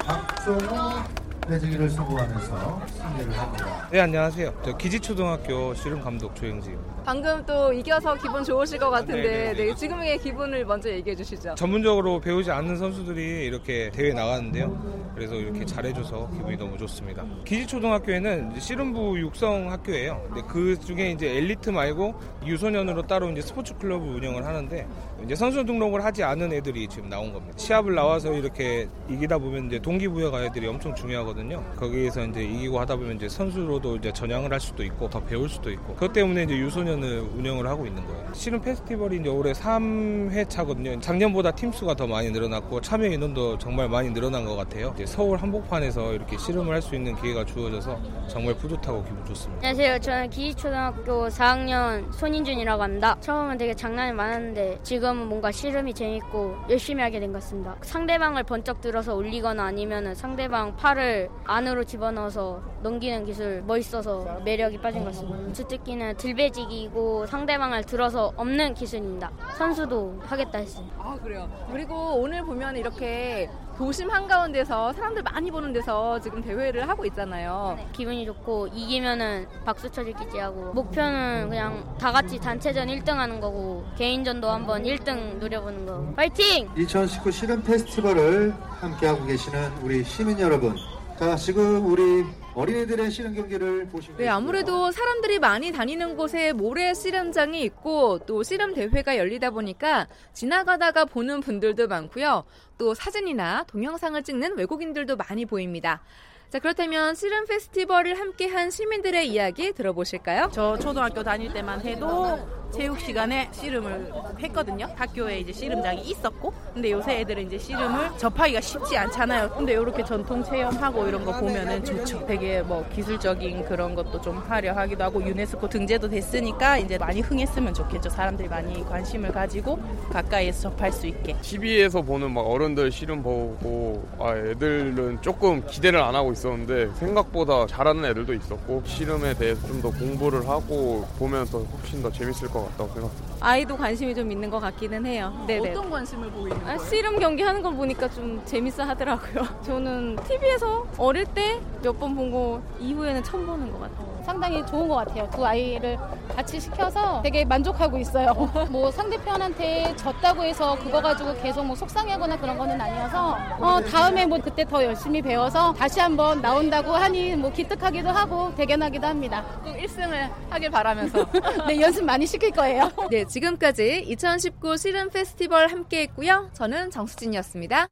[0.05, 3.87] 박종호 배지기를 수고하면서 승리를 합니다.
[3.91, 4.53] 네 안녕하세요.
[4.63, 7.03] 저 기지초등학교 씨름 감독 조영지입니다.
[7.05, 11.55] 방금 또 이겨서 기분 좋으실 것 같은데 아, 네, 지금의 기분을 먼저 얘기해 주시죠.
[11.55, 15.04] 전문적으로 배우지 않는 선수들이 이렇게 대회 나가는데요.
[15.15, 17.23] 그래서 이렇게 잘해줘서 기분이 너무 좋습니다.
[17.45, 20.21] 기지초등학교에는 씨름부 육성 학교예요.
[20.47, 22.13] 그 중에 이제 엘리트 말고
[22.45, 24.87] 유소년으로 따로 이제 스포츠 클럽을 운영을 하는데
[25.23, 27.57] 이제 선수 등록을 하지 않은 애들이 지금 나온 겁니다.
[27.57, 31.63] 시합을 나와서 이렇게 이기다 보면 이제 동기부여가 애들이 엄청 중요하거든요.
[31.77, 35.71] 거기에서 이제 이기고 하다 보면 이제 선수로도 이제 전향을 할 수도 있고 더 배울 수도
[35.71, 38.33] 있고 그것 때문에 이제 유소년을 운영을 하고 있는 거예요.
[38.33, 40.99] 씨름 페스티벌이 이제 올해 3회 차거든요.
[40.99, 44.93] 작년보다 팀 수가 더 많이 늘어났고 참여 인원도 정말 많이 늘어난 것 같아요.
[45.05, 49.67] 서울 한복판에서 이렇게 씨름을 할 수 있는 기회가 주어져서 정말 뿌듯하고 기분 좋습니다.
[49.67, 49.99] 안녕하세요.
[49.99, 53.15] 저는 기초등학교 4학년 손인준이라고 합니다.
[53.21, 57.75] 처음은 되게 장난이 많았는데 지금은 뭔가 씨름이 재밌고 열심히 하게 된 것 같습니다.
[57.81, 65.07] 상대방을 번쩍 들어서 올리거나 아니면 상대방 팔을 안으로 집어넣어서 넘기는 기술 멋있어서 매력이 빠진 것
[65.11, 65.53] 같습니다.
[65.53, 69.31] 주특기는 들배지기고 상대방을 들어서 없는 기술입니다.
[69.57, 70.85] 선수도 하겠다 했어요.
[70.99, 71.49] 아 그래요.
[71.71, 77.75] 그리고 오늘 보면 이렇게 도심 한가운데서 사람들 많이 보는 데서 지금 대회를 하고 있잖아요.
[77.77, 83.39] 네, 기분이 좋고 이기면은 박수 쳐줄 기지 하고 목표는 그냥 다 같이 단체전 1등 하는
[83.39, 86.13] 거고 개인전도 한번 1등 노려보는 거.
[86.15, 86.69] 파이팅!
[86.77, 90.75] 2019 시름 페스티벌을 함께하고 계시는 우리 시민 여러분.
[91.19, 97.61] 자, 지금 우리 어린이들의 씨름 경기를 보시면 네, 아무래도 사람들이 많이 다니는 곳에 모래 씨름장이
[97.63, 102.45] 있고 또 씨름 대회가 열리다 보니까 지나가다가 보는 분들도 많고요.
[102.77, 106.01] 또 사진이나 동영상을 찍는 외국인들도 많이 보입니다.
[106.49, 110.49] 자, 그렇다면 씨름 페스티벌을 함께한 시민들의 이야기 들어보실까요?
[110.53, 112.39] 저 초등학교 다닐 때만 해도
[112.73, 114.87] 체육 시간에 씨름을 했거든요.
[114.95, 119.49] 학교에 이제 씨름장이 있었고, 근데 요새 애들은 이제 씨름을 접하기가 쉽지 않잖아요.
[119.51, 122.25] 근데 이렇게 전통 체험하고 이런 거 보면은 좋죠.
[122.25, 127.73] 되게 뭐 기술적인 그런 것도 좀 하려 하기도 하고 유네스코 등재도 됐으니까 이제 많이 흥했으면
[127.73, 128.09] 좋겠죠.
[128.09, 129.79] 사람들이 많이 관심을 가지고
[130.11, 131.33] 가까이에서 접할 수 있게.
[131.41, 138.03] TV에서 보는 막 어른들 씨름 보고 아 애들은 조금 기대를 안 하고 있었는데 생각보다 잘하는
[138.05, 142.93] 애들도 있었고 씨름에 대해서 좀 더 공부를 하고 보면 더 훨씬 더 재밌을 것 같다고
[142.93, 143.35] 생각합니다.
[143.41, 145.43] 아이도 관심이 좀 있는 것 같기는 해요.
[145.45, 145.69] 네네.
[145.71, 149.45] 어떤 관심을 보이는 아, 씨름 경기 하는 걸 보니까 좀 재밌어 하더라고요.
[149.63, 154.23] 저는 TV에서 어릴 때 몇번 보고 이후에는 처음 보는 것 같아요.
[154.25, 155.29] 상당히 좋은 것 같아요.
[155.31, 155.99] 두 아이를
[156.35, 158.33] 같이 시켜서 되게 만족하고 있어요.
[158.69, 164.39] 뭐 상대편한테 졌다고 해서 그거 가지고 계속 뭐 속상해하거나 그런 거는 아니어서 어, 다음에 뭐
[164.39, 169.43] 그때 더 열심히 배워서 다시 한번 나온다고 하니 뭐 기특하기도 하고 대견하기도 합니다.
[169.63, 171.25] 꼭 1승을 하길 바라면서
[171.67, 172.91] 네 연습 많이 시킬 거예요.
[173.09, 176.49] 네 지금까지 2019 씨름 페스티벌 함께했고요.
[176.53, 177.87] 저는 정수진이었습니다.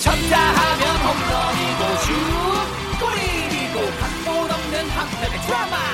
[0.00, 2.44] 쳤다 하면 홈런이고 슛
[3.00, 5.93] 골이고 각본 없는 한편의 드라마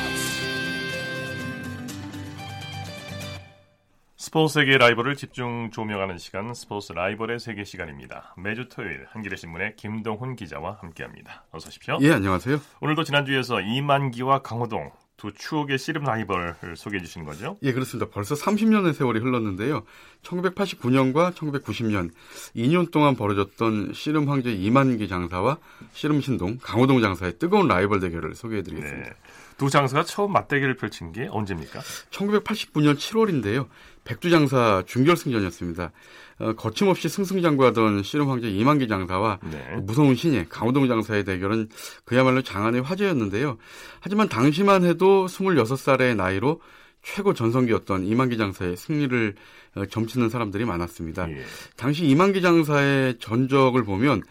[4.47, 8.33] 세계 라이벌을 집중 조명하는 시간 스포츠 라이벌의 세계 시간입니다.
[8.37, 11.43] 매주 토요일 한겨레 신문의 김동훈 기자와 함께합니다.
[11.51, 11.97] 어서 오십시오.
[12.01, 12.59] 예, 안녕하세요.
[12.79, 17.57] 오늘도 지난주에서 이만기와 강호동 두 추억의 씨름 라이벌을 소개해 주신 거죠?
[17.61, 18.09] 예, 그렇습니다.
[18.09, 19.83] 벌써 30년의 세월이 흘렀는데요.
[20.23, 22.09] 1989년과 1990년
[22.55, 25.59] 2년 동안 벌어졌던 씨름 황제 이만기 장사와
[25.93, 29.09] 씨름 신동 강호동 장사의 뜨거운 라이벌 대결을 소개해 드리겠습니다.
[29.09, 29.15] 네.
[29.57, 31.81] 두 장사가 처음 맞대결을 펼친 게 언제입니까?
[32.09, 33.67] 1989년 7월인데요.
[34.03, 35.91] 백두장사 준결승전이었습니다.
[36.39, 39.75] 어, 거침없이 승승장구하던 씨름 황제 이만기 장사와 네.
[39.81, 41.69] 무서운 신예 강호동 장사의 대결은
[42.03, 43.57] 그야말로 장안의 화제였는데요.
[43.99, 46.61] 하지만 당시만 해도 26살의 나이로
[47.03, 49.35] 최고 전성기였던 이만기 장사의 승리를
[49.75, 51.29] 어, 점치는 사람들이 많았습니다.
[51.31, 51.43] 예.
[51.77, 54.23] 당시 이만기 장사의 전적을 보면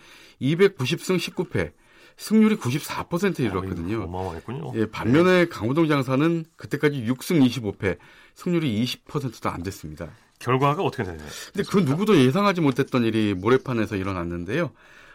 [0.42, 1.72] 290승 19패,
[2.16, 4.02] 승률이 94%에 이르렀거든요.
[4.02, 4.72] 어마어마했군요.
[4.74, 7.96] 예, 반면에 강호동 장사는 그때까지 6승 25패,
[8.44, 10.08] 승률이 20%도 안 됐습니다.
[10.38, 11.28] 결과가 어떻게 되나요?
[11.52, 14.70] 근데 그 누구도 예상하지 못했던 일이 모래판에서 일어났는데요.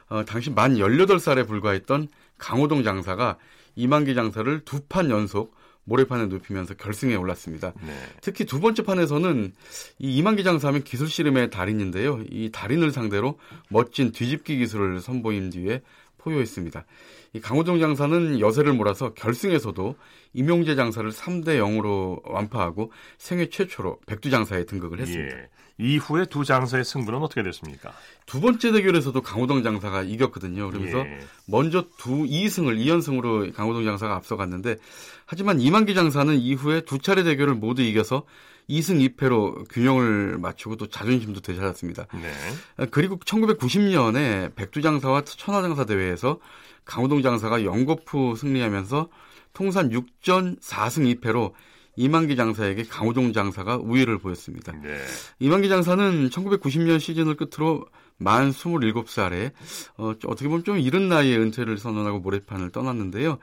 [0.10, 2.08] 어, 당시 만 18살에 불과했던
[2.38, 3.38] 강호동 장사가
[3.76, 7.74] 이만기 장사를 두 판 연속 모래판에 눕히면서 결승에 올랐습니다.
[7.82, 7.94] 네.
[8.22, 9.54] 특히 두 번째 판에서는
[10.00, 12.24] 이 이만기 장사하면 기술 씨름의 달인인데요.
[12.30, 15.82] 이 달인을 상대로 멋진 뒤집기 기술을 선보인 뒤에
[16.26, 16.86] 포효했습니다.
[17.34, 19.96] 이 강호동 장사는 여세를 몰아서 결승에서도
[20.34, 25.38] 임용재 장사를 3대 0으로 완파하고 생애 최초로 백두 장사에 등극을 했습니다.
[25.38, 25.50] 예.
[25.78, 27.92] 이후에 두 장사의 승부는 어떻게 됐습니까?
[28.26, 30.70] 두 번째 대결에서도 강호동 장사가 이겼거든요.
[30.70, 31.20] 그러면서 예.
[31.48, 34.78] 먼저 두 2승을 2연승으로 강호동 장사가 앞서갔는데
[35.26, 38.24] 하지만 이만기 장사는 이후에 두 차례 대결을 모두 이겨서
[38.70, 42.08] 2승 2패로 균형을 맞추고 또 자존심도 되찾았습니다.
[42.14, 42.86] 네.
[42.92, 46.40] 그리고 1990년에 백두장사와 천하장사 대회에서
[46.86, 49.10] 강호동 장사가 영거푸 승리하면서
[49.54, 51.54] 통산 6전 4승 2패로
[51.98, 54.74] 이만기 장사에게 강호동 장사가 우위를 보였습니다.
[54.74, 54.98] 네.
[55.40, 57.86] 이만기 장사는 1990년 시즌을 끝으로
[58.18, 59.52] 만 27살에
[59.98, 63.40] 어, 어떻게 보면 좀 이른 나이에 은퇴를 선언하고 모래판을 떠났는데요.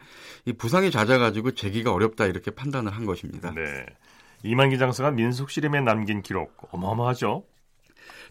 [0.47, 3.53] 이 부상이 잦아가지고 재기가 어렵다 이렇게 판단을 한 것입니다.
[3.55, 3.87] 네.
[4.45, 7.45] 이만기 장사가 민속 씨름에 남긴 기록 어마어마하죠.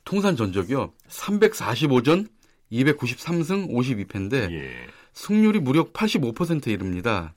[0.04, 0.94] 통산 전적이요.
[1.08, 2.28] 345전
[2.72, 4.72] 293승 52패인데 예.
[5.14, 7.34] 승률이 무려 85%에 이릅니다.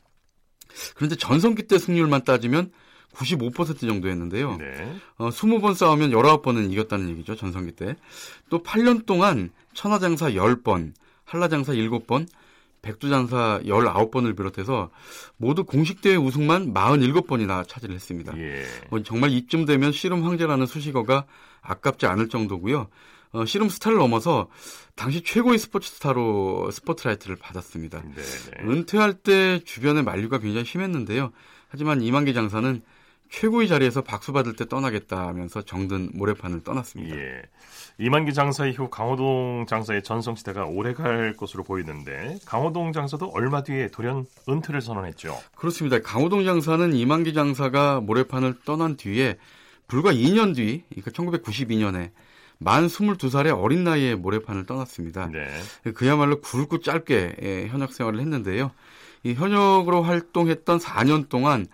[0.95, 2.73] 그런데 전성기 때 승률만 따지면
[3.15, 4.57] 95% 정도였는데요.
[4.57, 4.97] 네.
[5.19, 7.37] 어, 20번 싸우면 19번은 이겼다는 얘기죠.
[7.37, 7.95] 전성기 때.
[8.51, 10.93] 또 8년 동안 천하장사 10번,
[11.25, 12.27] 한라장사 7번,
[12.85, 14.91] 백두장사 19번을 비롯해서
[15.37, 18.37] 모두 공식 대회 우승만 47번이나 차지를 했습니다.
[18.39, 18.65] 예.
[18.91, 21.25] 어, 정말 이쯤 되면 씨름 황제라는 수식어가
[21.63, 22.89] 아깝지 않을 정도고요.
[23.33, 24.49] 어, 씨름 스타를 넘어서
[24.95, 28.03] 당시 최고의 스포츠 스타로 스포트라이트를 받았습니다.
[28.03, 28.15] 네네.
[28.15, 28.71] 네.
[28.71, 31.33] 은퇴할 때 주변의 만류가 굉장히 심했는데요.
[31.69, 32.83] 하지만 이만기 장사는
[33.35, 37.17] 최고의 자리에서 박수 받을 때 떠나겠다 하면서 정든 모래판을 떠났습니다.
[37.17, 37.43] 예.
[37.99, 44.81] 이만기 장사 이후 강호동 장사의 전성시대가 오래갈 것으로 보이는데 강호동 장사도 얼마 뒤에 돌연 은퇴를
[44.81, 45.37] 선언했죠.
[45.57, 46.01] 그렇습니다.
[46.01, 49.37] 강호동 장사는 이만기 장사가 모래판을 떠난 뒤에
[49.89, 52.11] 불과 2년 뒤, 그러니까 1992년에
[52.59, 55.29] 만 22살의 어린 나이에 모래판을 떠났습니다.
[55.33, 55.93] 네.
[55.93, 58.71] 그야말로 굵고 짧게 예, 현역 생활을 했는데요.
[59.25, 61.67] 이 현역으로 활동했던 4년 동안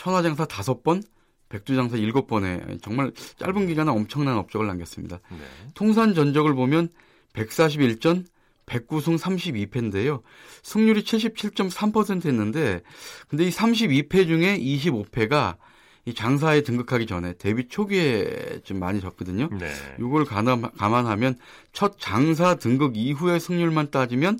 [0.00, 1.02] 천하장사 5번,
[1.50, 5.20] 백두장사 7번에 정말 짧은 기간에 엄청난 업적을 남겼습니다.
[5.28, 5.36] 네.
[5.74, 6.88] 통산 전적을 보면
[7.34, 8.24] 141전
[8.64, 10.22] 109승 32패인데요.
[10.62, 12.80] 승률이 77.3% 했는데
[13.28, 15.58] 근데 이 32패 중에 25패가
[16.06, 19.50] 이 장사에 등극하기 전에 데뷔 초기에 좀 많이 졌거든요.
[19.52, 19.70] 네.
[19.98, 21.36] 이걸 감안하면
[21.74, 24.38] 첫 장사 등극 이후의 승률만 따지면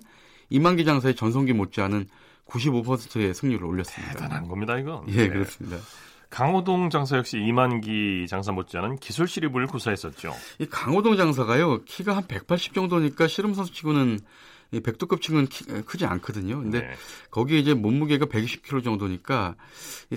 [0.49, 2.09] 이만기 장사의 전성기 못지않은
[2.51, 4.15] 95%의 승률을 올렸습니다.
[4.15, 5.05] 대단한 겁니다, 이거.
[5.09, 5.29] 예, 네.
[5.29, 5.79] 그렇습니다.
[6.31, 10.33] 강호동 장사 역시 이만기 장사 못지않은 기술 시립을 구사했었죠.
[10.61, 14.21] 이 강호동 장사가요 키가 한 180 정도니까 씨름 선수치고는
[14.73, 16.59] 이 백두급 층은 키, 크지 않거든요.
[16.59, 16.91] 근데 네.
[17.33, 19.57] 거기에 이제 몸무게가 120kg 정도니까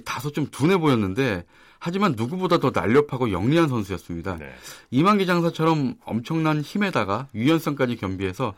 [0.06, 1.46] 다소 좀 둔해 보였는데
[1.80, 4.38] 하지만 누구보다 더 날렵하고 영리한 선수였습니다.
[4.38, 4.54] 네.
[4.91, 8.54] 이만기 장사처럼 엄청난 힘에다가 유연성까지 겸비해서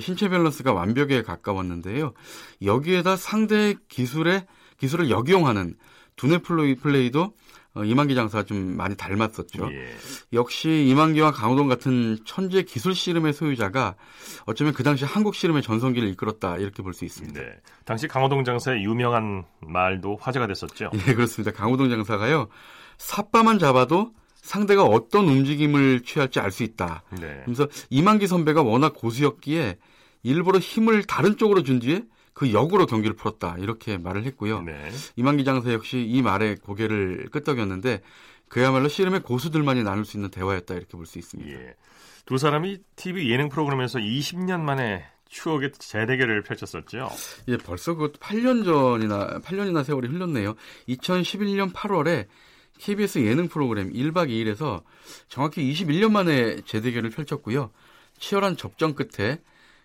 [0.00, 2.12] 신체 밸런스가 완벽에 가까웠는데요.
[2.62, 4.46] 여기에다 상대 기술에
[4.78, 5.74] 기술을 역이용하는
[6.16, 7.32] 두뇌 플레이도
[7.74, 9.70] 어, 이만기 장사가 좀 많이 닮았었죠.
[9.72, 9.94] 예.
[10.32, 13.94] 역시 이만기와 강호동 같은 천재 기술 씨름의 소유자가
[14.46, 17.38] 어쩌면 그 당시 한국 씨름의 전성기를 이끌었다 이렇게 볼 수 있습니다.
[17.40, 17.46] 네.
[17.84, 20.90] 당시 강호동 장사의 유명한 말도 화제가 됐었죠.
[20.94, 21.52] 예, 그렇습니다.
[21.56, 22.48] 강호동 장사가요.
[22.96, 24.12] 삿바만 잡아도
[24.48, 27.02] 상대가 어떤 움직임을 취할지 알 수 있다.
[27.20, 27.42] 네.
[27.44, 29.76] 그래서 이만기 선배가 워낙 고수였기에
[30.22, 34.62] 일부러 힘을 다른 쪽으로 준 뒤에 그 역으로 경기를 풀었다 이렇게 말을 했고요.
[34.62, 34.90] 네.
[35.16, 38.00] 이만기 장사 역시 이 말에 고개를 끄덕였는데
[38.48, 41.50] 그야말로 씨름의 고수들만이 나눌 수 있는 대화였다 이렇게 볼 수 있습니다.
[41.52, 41.74] 예.
[42.24, 47.10] 두 사람이 TV 예능 프로그램에서 20년 만에 추억의 재대결을 펼쳤었죠.
[47.48, 50.54] 예, 벌써 그 8년 전이나 8년이나 세월이 흘렀네요.
[50.88, 52.26] 2011년 8월에
[52.78, 54.82] KBS 예능 프로그램 1박 2일에서
[55.28, 57.70] 정확히 21년 만에 재대결을 펼쳤고요.
[58.18, 59.40] 치열한 접전 끝에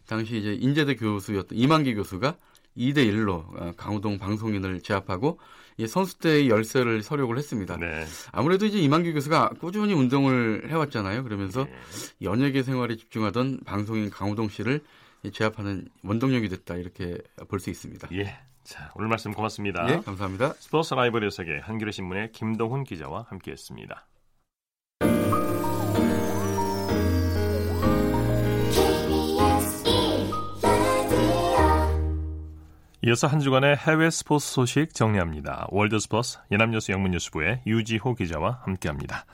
[0.08, 2.36] 당시 이제 인제대 교수였던 이만기 교수가
[2.78, 5.40] 2대 1로 어, 강호동 방송인을 제압하고
[5.88, 7.78] 선수 때의 열세를 서력을 했습니다.
[7.78, 8.06] 네.
[8.32, 11.24] 아무래도 이제 이만기 교수가 꾸준히 운동을 해왔잖아요.
[11.24, 11.74] 그러면서 네.
[12.22, 14.82] 연예계 생활에 집중하던 방송인 강호동 씨를
[15.32, 18.10] 제압하는 원동력이 됐다 이렇게 볼 수 있습니다.
[18.14, 18.38] 예.
[18.64, 19.86] 자, 오늘 말씀 고맙습니다.
[19.90, 20.54] 예, 감사합니다.
[20.54, 24.08] 스포츠 라이벌의 세계 한겨레 신문의 김동훈 기자와 함께했습니다.
[33.06, 35.68] 이어서 한 주간의 해외 스포츠 소식 정리합니다.
[35.72, 39.26] 월드 스포츠 연합뉴스 영문뉴스부의 유지호 기자와 함께합니다.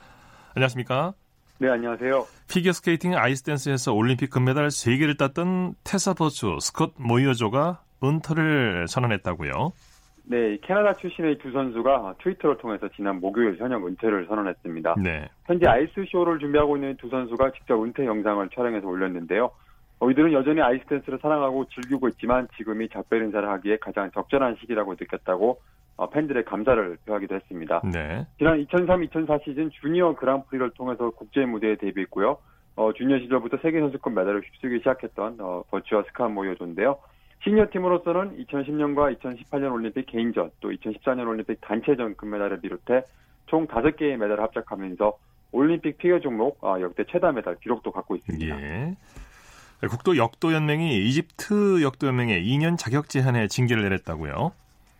[0.54, 1.14] 안녕하십니까?
[1.58, 2.26] 네, 안녕하세요.
[2.48, 9.72] 피겨스케이팅 아이스댄스에서 올림픽 금메달 3개를 땄던 테사 버추 스콧 모이어 조가 은퇴를 선언했다고요?
[10.24, 14.94] 네, 캐나다 출신의 두 선수가 트위터를 통해서 지난 목요일 현역 은퇴를 선언했습니다.
[15.02, 15.28] 네.
[15.46, 19.50] 현재 아이스쇼를 준비하고 있는 두 선수가 직접 은퇴 영상을 촬영해서 올렸는데요.
[19.98, 25.60] 어, 이들은 여전히 아이스댄스를 사랑하고 즐기고 있지만 지금이 작별 인사를 하기에 가장 적절한 시기라고 느꼈다고
[25.96, 27.82] 어, 팬들의 감사를 표하기도 했습니다.
[27.92, 28.24] 네.
[28.38, 32.38] 지난 2003-2004 시즌 주니어 그랑프리를 통해서 국제 무대에 데뷔했고요.
[32.76, 36.96] 어, 주니어 시절부터 세계 선수권 메달을 휩쓰기 시작했던 어, 버추 스콧 모이어 조인데요.
[37.42, 43.02] 시니어 팀으로서는 2010년과 2018년 올림픽 개인전 또 2014년 올림픽 단체전 금메달을 비롯해
[43.46, 45.18] 총 5개의 메달을 합작하면서
[45.52, 48.60] 올림픽 피겨 종목 어, 역대 최다 메달 기록도 갖고 있습니다.
[48.60, 48.96] 예.
[49.88, 54.52] 국제 역도 연맹이 이집트 역도 연맹에 2년 자격 제한에 징계를 내렸다고요?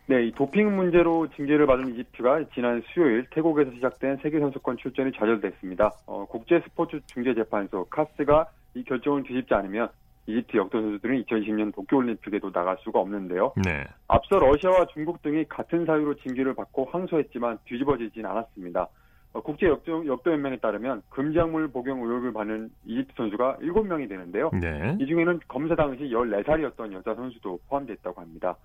[0.07, 5.91] 네, 이 도핑 문제로 징계를 받은 이집트가 지난 수요일 태국에서 시작된 세계 선수권 출전이 좌절됐습니다.
[6.07, 9.89] 어, 국제 스포츠 중재 재판소 카스가 이 결정을 뒤집지 않으면
[10.27, 13.53] 이집트 역도 선수들은 2020년 도쿄올림픽에도 나갈 수가 없는데요.
[13.65, 13.83] 네.
[14.07, 18.87] 앞서 러시아와 중국 등이 같은 사유로 징계를 받고 항소했지만 뒤집어지진 않았습니다.
[19.33, 24.51] 어, 국제 역도, 역도 연맹에 따르면 금작물 복용 의혹을 받는 이집트 선수가 7명이 되는데요.
[24.59, 24.97] 네.
[24.99, 28.55] 이 중에는 검사 당시 14살이었던 여자 선수도 포함되어 있다고 합니다.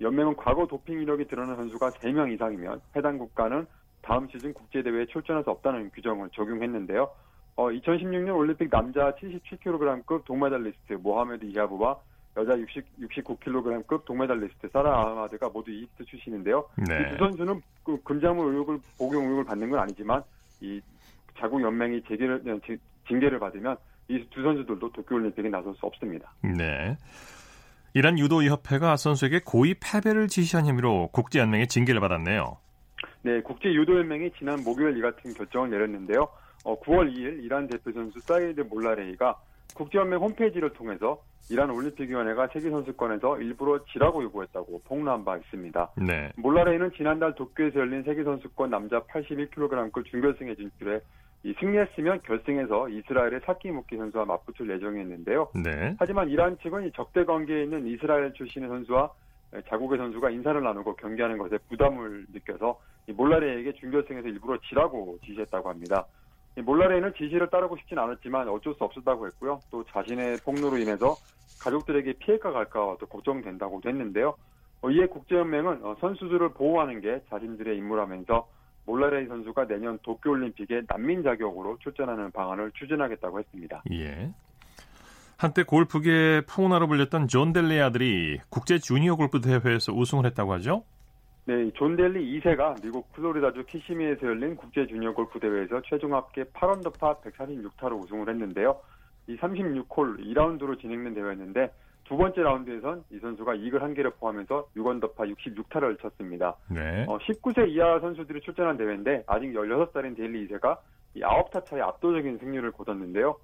[0.00, 3.66] 연맹은 과거 도핑 이력이 드러난 선수가 3명 이상이면 해당 국가는
[4.02, 7.10] 다음 시즌 국제대회에 출전할 수 없다는 규정을 적용했는데요.
[7.58, 11.96] 어, 2016년 올림픽 남자 77kg급 동메달리스트 모하메드 이하부와
[12.36, 16.64] 여자 60, 69kg급 동메달리스트 사라 아하마드가 모두 이집트 출신인데요.
[16.88, 17.08] 네.
[17.08, 20.22] 이두 선수는 그 금작물 의혹을 복용 의혹을 받는 건 아니지만
[20.60, 20.80] 이
[21.36, 22.60] 자국 연맹이 재개를
[23.08, 26.32] 징계를 받으면 이 두 선수들도 도쿄올림픽에 나설 수 없습니다.
[26.42, 26.96] 네.
[27.92, 32.56] 이란 유도협회가 선수에게 고의 패배를 지시한 혐의로 국제연맹의 징계를 받았네요.
[33.22, 36.28] 네, 국제유도연맹이 지난 목요일 이 같은 결정을 내렸는데요.
[36.68, 39.36] 어, 9월 2일 이란 대표 선수 사이드 몰라레이가
[39.74, 45.92] 국제연맹 홈페이지를 통해서 이란 올림픽위원회가 세계선수권에서 일부러 지라고 요구했다고 폭로한 바 있습니다.
[46.06, 46.30] 네.
[46.36, 51.00] 몰라레이는 지난달 도쿄에서 열린 세계선수권 남자 81kg급 준결승에 진출해
[51.44, 55.48] 이 승리했으면 결승에서 이스라엘의 사키 무키 선수와 맞붙을 예정이었는데요.
[55.64, 55.96] 네.
[55.98, 59.10] 하지만 이란 측은 적대 관계에 있는 이스라엘 출신의 선수와
[59.70, 66.04] 자국의 선수가 인사를 나누고 경기하는 것에 부담을 느껴서 몰라레에게 준결승에서 일부러 지라고 지시했다고 합니다.
[66.62, 69.60] 몰라레는 지시를 따르고 싶진 않았지만 어쩔 수 없었다고 했고요.
[69.70, 71.16] 또 자신의 폭로로 인해서
[71.60, 74.34] 가족들에게 피해가 갈까 또 걱정된다고도 했는데요.
[74.80, 78.48] 어, 이에 국제연맹은 어, 선수들을 보호하는 게 자신들의 임무라면서
[78.86, 83.82] 몰라레이 선수가 내년 도쿄올림픽에 난민 자격으로 출전하는 방안을 추진하겠다고 했습니다.
[83.92, 84.32] 예.
[85.36, 90.84] 한때 골프계 풍운아로 불렸던 존 댈리 아들이 국제 주니어 골프 대회에서 우승을 했다고 하죠?
[91.48, 97.22] 네, 존 댈리 2세가 미국 플로리다주 키시미에서 열린 국제 주니어 골프 대회에서 최종 합계 8언더파
[97.22, 98.78] 146타로 우승을 했는데요.
[99.28, 101.72] 이 36홀 2라운드로 진행된 대회였는데
[102.04, 106.54] 두 번째 라운드에선 이 선수가 이글 한 개를 포함해서 6언더파 66타를 쳤습니다.
[106.68, 107.06] 네.
[107.08, 110.76] 어, 19세 이하 선수들이 출전한 대회인데 아직 16살인 댈리 2세가
[111.14, 113.34] 이 9타 차의 압도적인 승리를 거뒀는데요.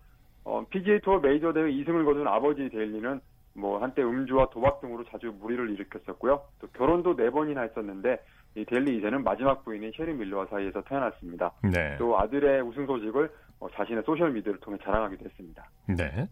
[0.44, 3.18] 어, PGA 투어 메이저 대회 2승을 거둔 아버지 댈리는
[3.54, 6.42] 뭐 한때 음주와 도박 등으로 자주 물의를 일으켰었고요.
[6.60, 8.18] 또 결혼도 네 번이나 했었는데
[8.56, 11.52] 이 댈리 2세는 마지막 부인인 셰리 밀러와 사이에서 태어났습니다.
[11.62, 11.96] 네.
[11.98, 15.64] 또 아들의 우승 소식을 어, 자신의 소셜 미디어를 통해 자랑하기도 했습니다.
[15.86, 16.28] 네.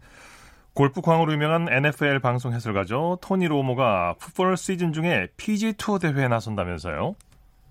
[0.73, 3.19] 골프 광으로 유명한 NFL 방송 해설가죠.
[3.21, 7.15] 토니 로모가 풋볼 시즌 중에 PGA 투어 대회에 나선다면서요?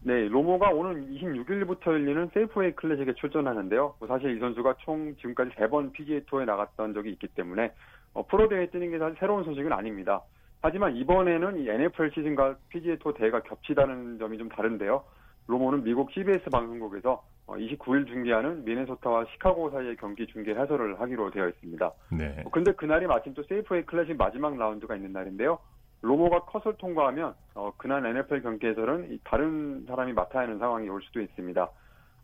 [0.04, 3.94] 네, 로모가 오는 26일부터 열리는 세이프웨이 클래식에 출전하는데요.
[3.98, 7.72] 뭐 사실 이 선수가 총 지금까지 3번 PGA 투어에 나갔던 적이 있기 때문에
[8.14, 10.22] 어, 프로 대회에 뛰는 게 사실 새로운 소식은 아닙니다.
[10.60, 15.02] 하지만 이번에는 이 NFL 시즌과 PGA 투어 대회가 겹치다는 점이 좀 다른데요.
[15.48, 21.90] 로모는 미국 CBS 방송국에서 29일 중계하는 미네소타와 시카고 사이의 경기 중계 해설을 하기로 되어 있습니다.
[22.12, 22.44] 네.
[22.52, 25.58] 근데 그날이 마침 또 세이프웨이 클래식 마지막 라운드가 있는 날인데요.
[26.02, 31.20] 로모가 컷을 통과하면 어, 그날 NFL 경기 해설은 다른 사람이 맡아야 하는 상황이 올 수도
[31.20, 31.68] 있습니다.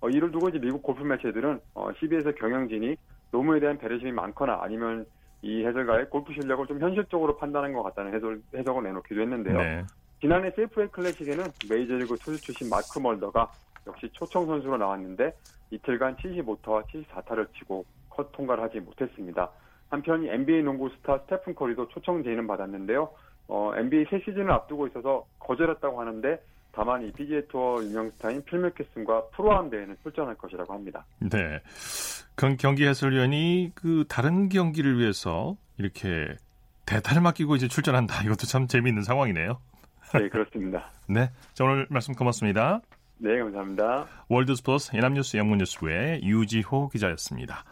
[0.01, 2.97] 어, 이를 두고 이제 미국 골프 매체들은 어, CBS 경영진이
[3.33, 5.07] 로모에 대한 배려심이 많거나 아니면
[5.43, 9.59] 이 해설가의 골프 실력을 좀 현실적으로 판단한 것 같다는 해설, 해석을 내놓기도 했는데요.
[9.59, 9.85] 네.
[10.21, 13.53] 지난해 세이프웨이 클래식에는 메이저리그 투수 출신 마크 멀더가
[13.87, 15.33] 역시 초청 선수로 나왔는데
[15.71, 19.51] 이틀간 75타와 74타를 치고 컷 통과를 하지 못했습니다.
[19.91, 23.09] 한편 NBA 농구 스타 스테픈 커리도 초청 제의는 받았는데요.
[23.47, 26.43] 어, NBA 새 시즌을 앞두고 있어서 거절했다고 하는데
[26.79, 31.05] 다만 이 PGA 투어 유명 스타인 필 미컬슨과 프로암 대회는 출전할 것이라고 합니다.
[31.19, 31.61] 네.
[32.57, 36.29] 경기 해설위원이 그 다른 경기를 위해서 이렇게
[36.87, 38.23] 대타를 맡기고 이제 출전한다.
[38.23, 39.59] 이것도 참 재미있는 상황이네요.
[40.15, 40.93] 네, 그렇습니다.
[41.11, 41.33] 네.
[41.53, 42.81] 자, 오늘 말씀 고맙습니다.
[43.17, 44.07] 네, 감사합니다.
[44.29, 47.65] 월드스포츠 연합뉴스 영문뉴스부의 유지호 기자였습니다.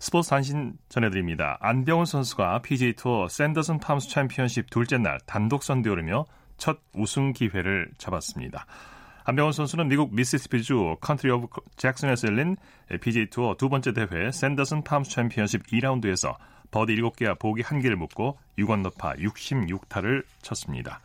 [0.00, 1.56] 스포츠 단신 전해드립니다.
[1.60, 6.24] 안병훈 선수가 PGA 투어 샌더슨 팜스 챔피언십 둘째 날 단독 선두에 오르며
[6.60, 8.66] 첫 우승 기회를 잡았습니다.
[9.24, 12.56] 안병훈 선수는 미국 미시시피주 컨트리 오브 잭슨에서 열린
[13.00, 16.36] PGA 투어 두 번째 대회 샌더슨 팜스 챔피언십 2라운드에서
[16.70, 21.00] 버디 7개와 보기 1개를 묶고 6언더파 66타를 쳤습니다.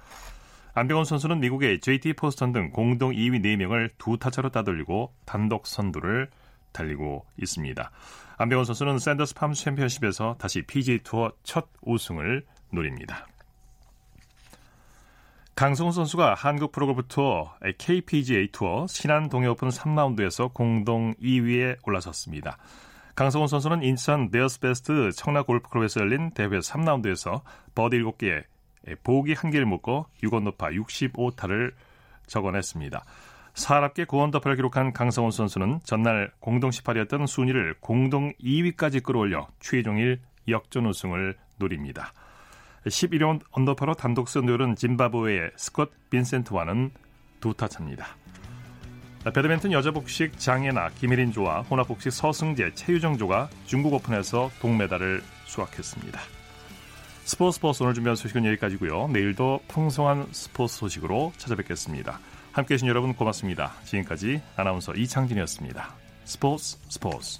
[0.74, 6.30] 안병훈 선수는 미국의 JT 포스턴 등 공동 2위 4명을 두 타차로 따돌리고 단독 선두를
[6.74, 7.91] 달리고 있습니다.
[8.38, 13.26] 안병훈 선수는 샌더슨 팜스 챔피언십에서 다시 PGA 투어 첫 우승을 노립니다.
[15.56, 16.74] 강성훈 선수가 한국
[17.08, 22.58] 투어 KPGA 투어 신한 동해 오픈 3라운드에서 공동 2위에 올라섰습니다.
[23.16, 27.39] 강성훈 선수는 인천 베어즈베스트 청라 골프클럽에서 열린 대회 3라운드에서
[27.74, 28.43] 버디 7개,
[29.03, 31.72] 보기 1개를 묶고 6언더파 65타를
[32.28, 33.06] 적어냈습니다.
[33.53, 41.38] 사납게 9원더파를 기록한 강성훈 선수는 전날 공동 18위였던 순위를 공동 2위까지 끌어올려 최종일 역전 우승을
[41.60, 42.12] 노립니다.
[42.86, 46.91] 11위 언더파로 단독 선두는 짐바브웨의 스콧 빈센트와는
[47.39, 48.07] 두타 차입니다.
[49.33, 56.19] 배드민턴 여자 복식 장예나 김혜린 조와 혼합 복식 서승재 최유정 조가 중국 오픈에서 동메달을 수확했습니다.
[57.23, 59.07] 스포츠 스포츠 오늘 준비한 소식은 여기까지고요.
[59.07, 62.19] 내일도 풍성한 스포츠 소식으로 찾아뵙겠습니다.
[62.51, 63.73] 함께해 주신 여러분 고맙습니다.
[63.83, 65.89] 지금까지 아나운서 이창진이었습니다.
[66.25, 67.39] 스포츠 스포츠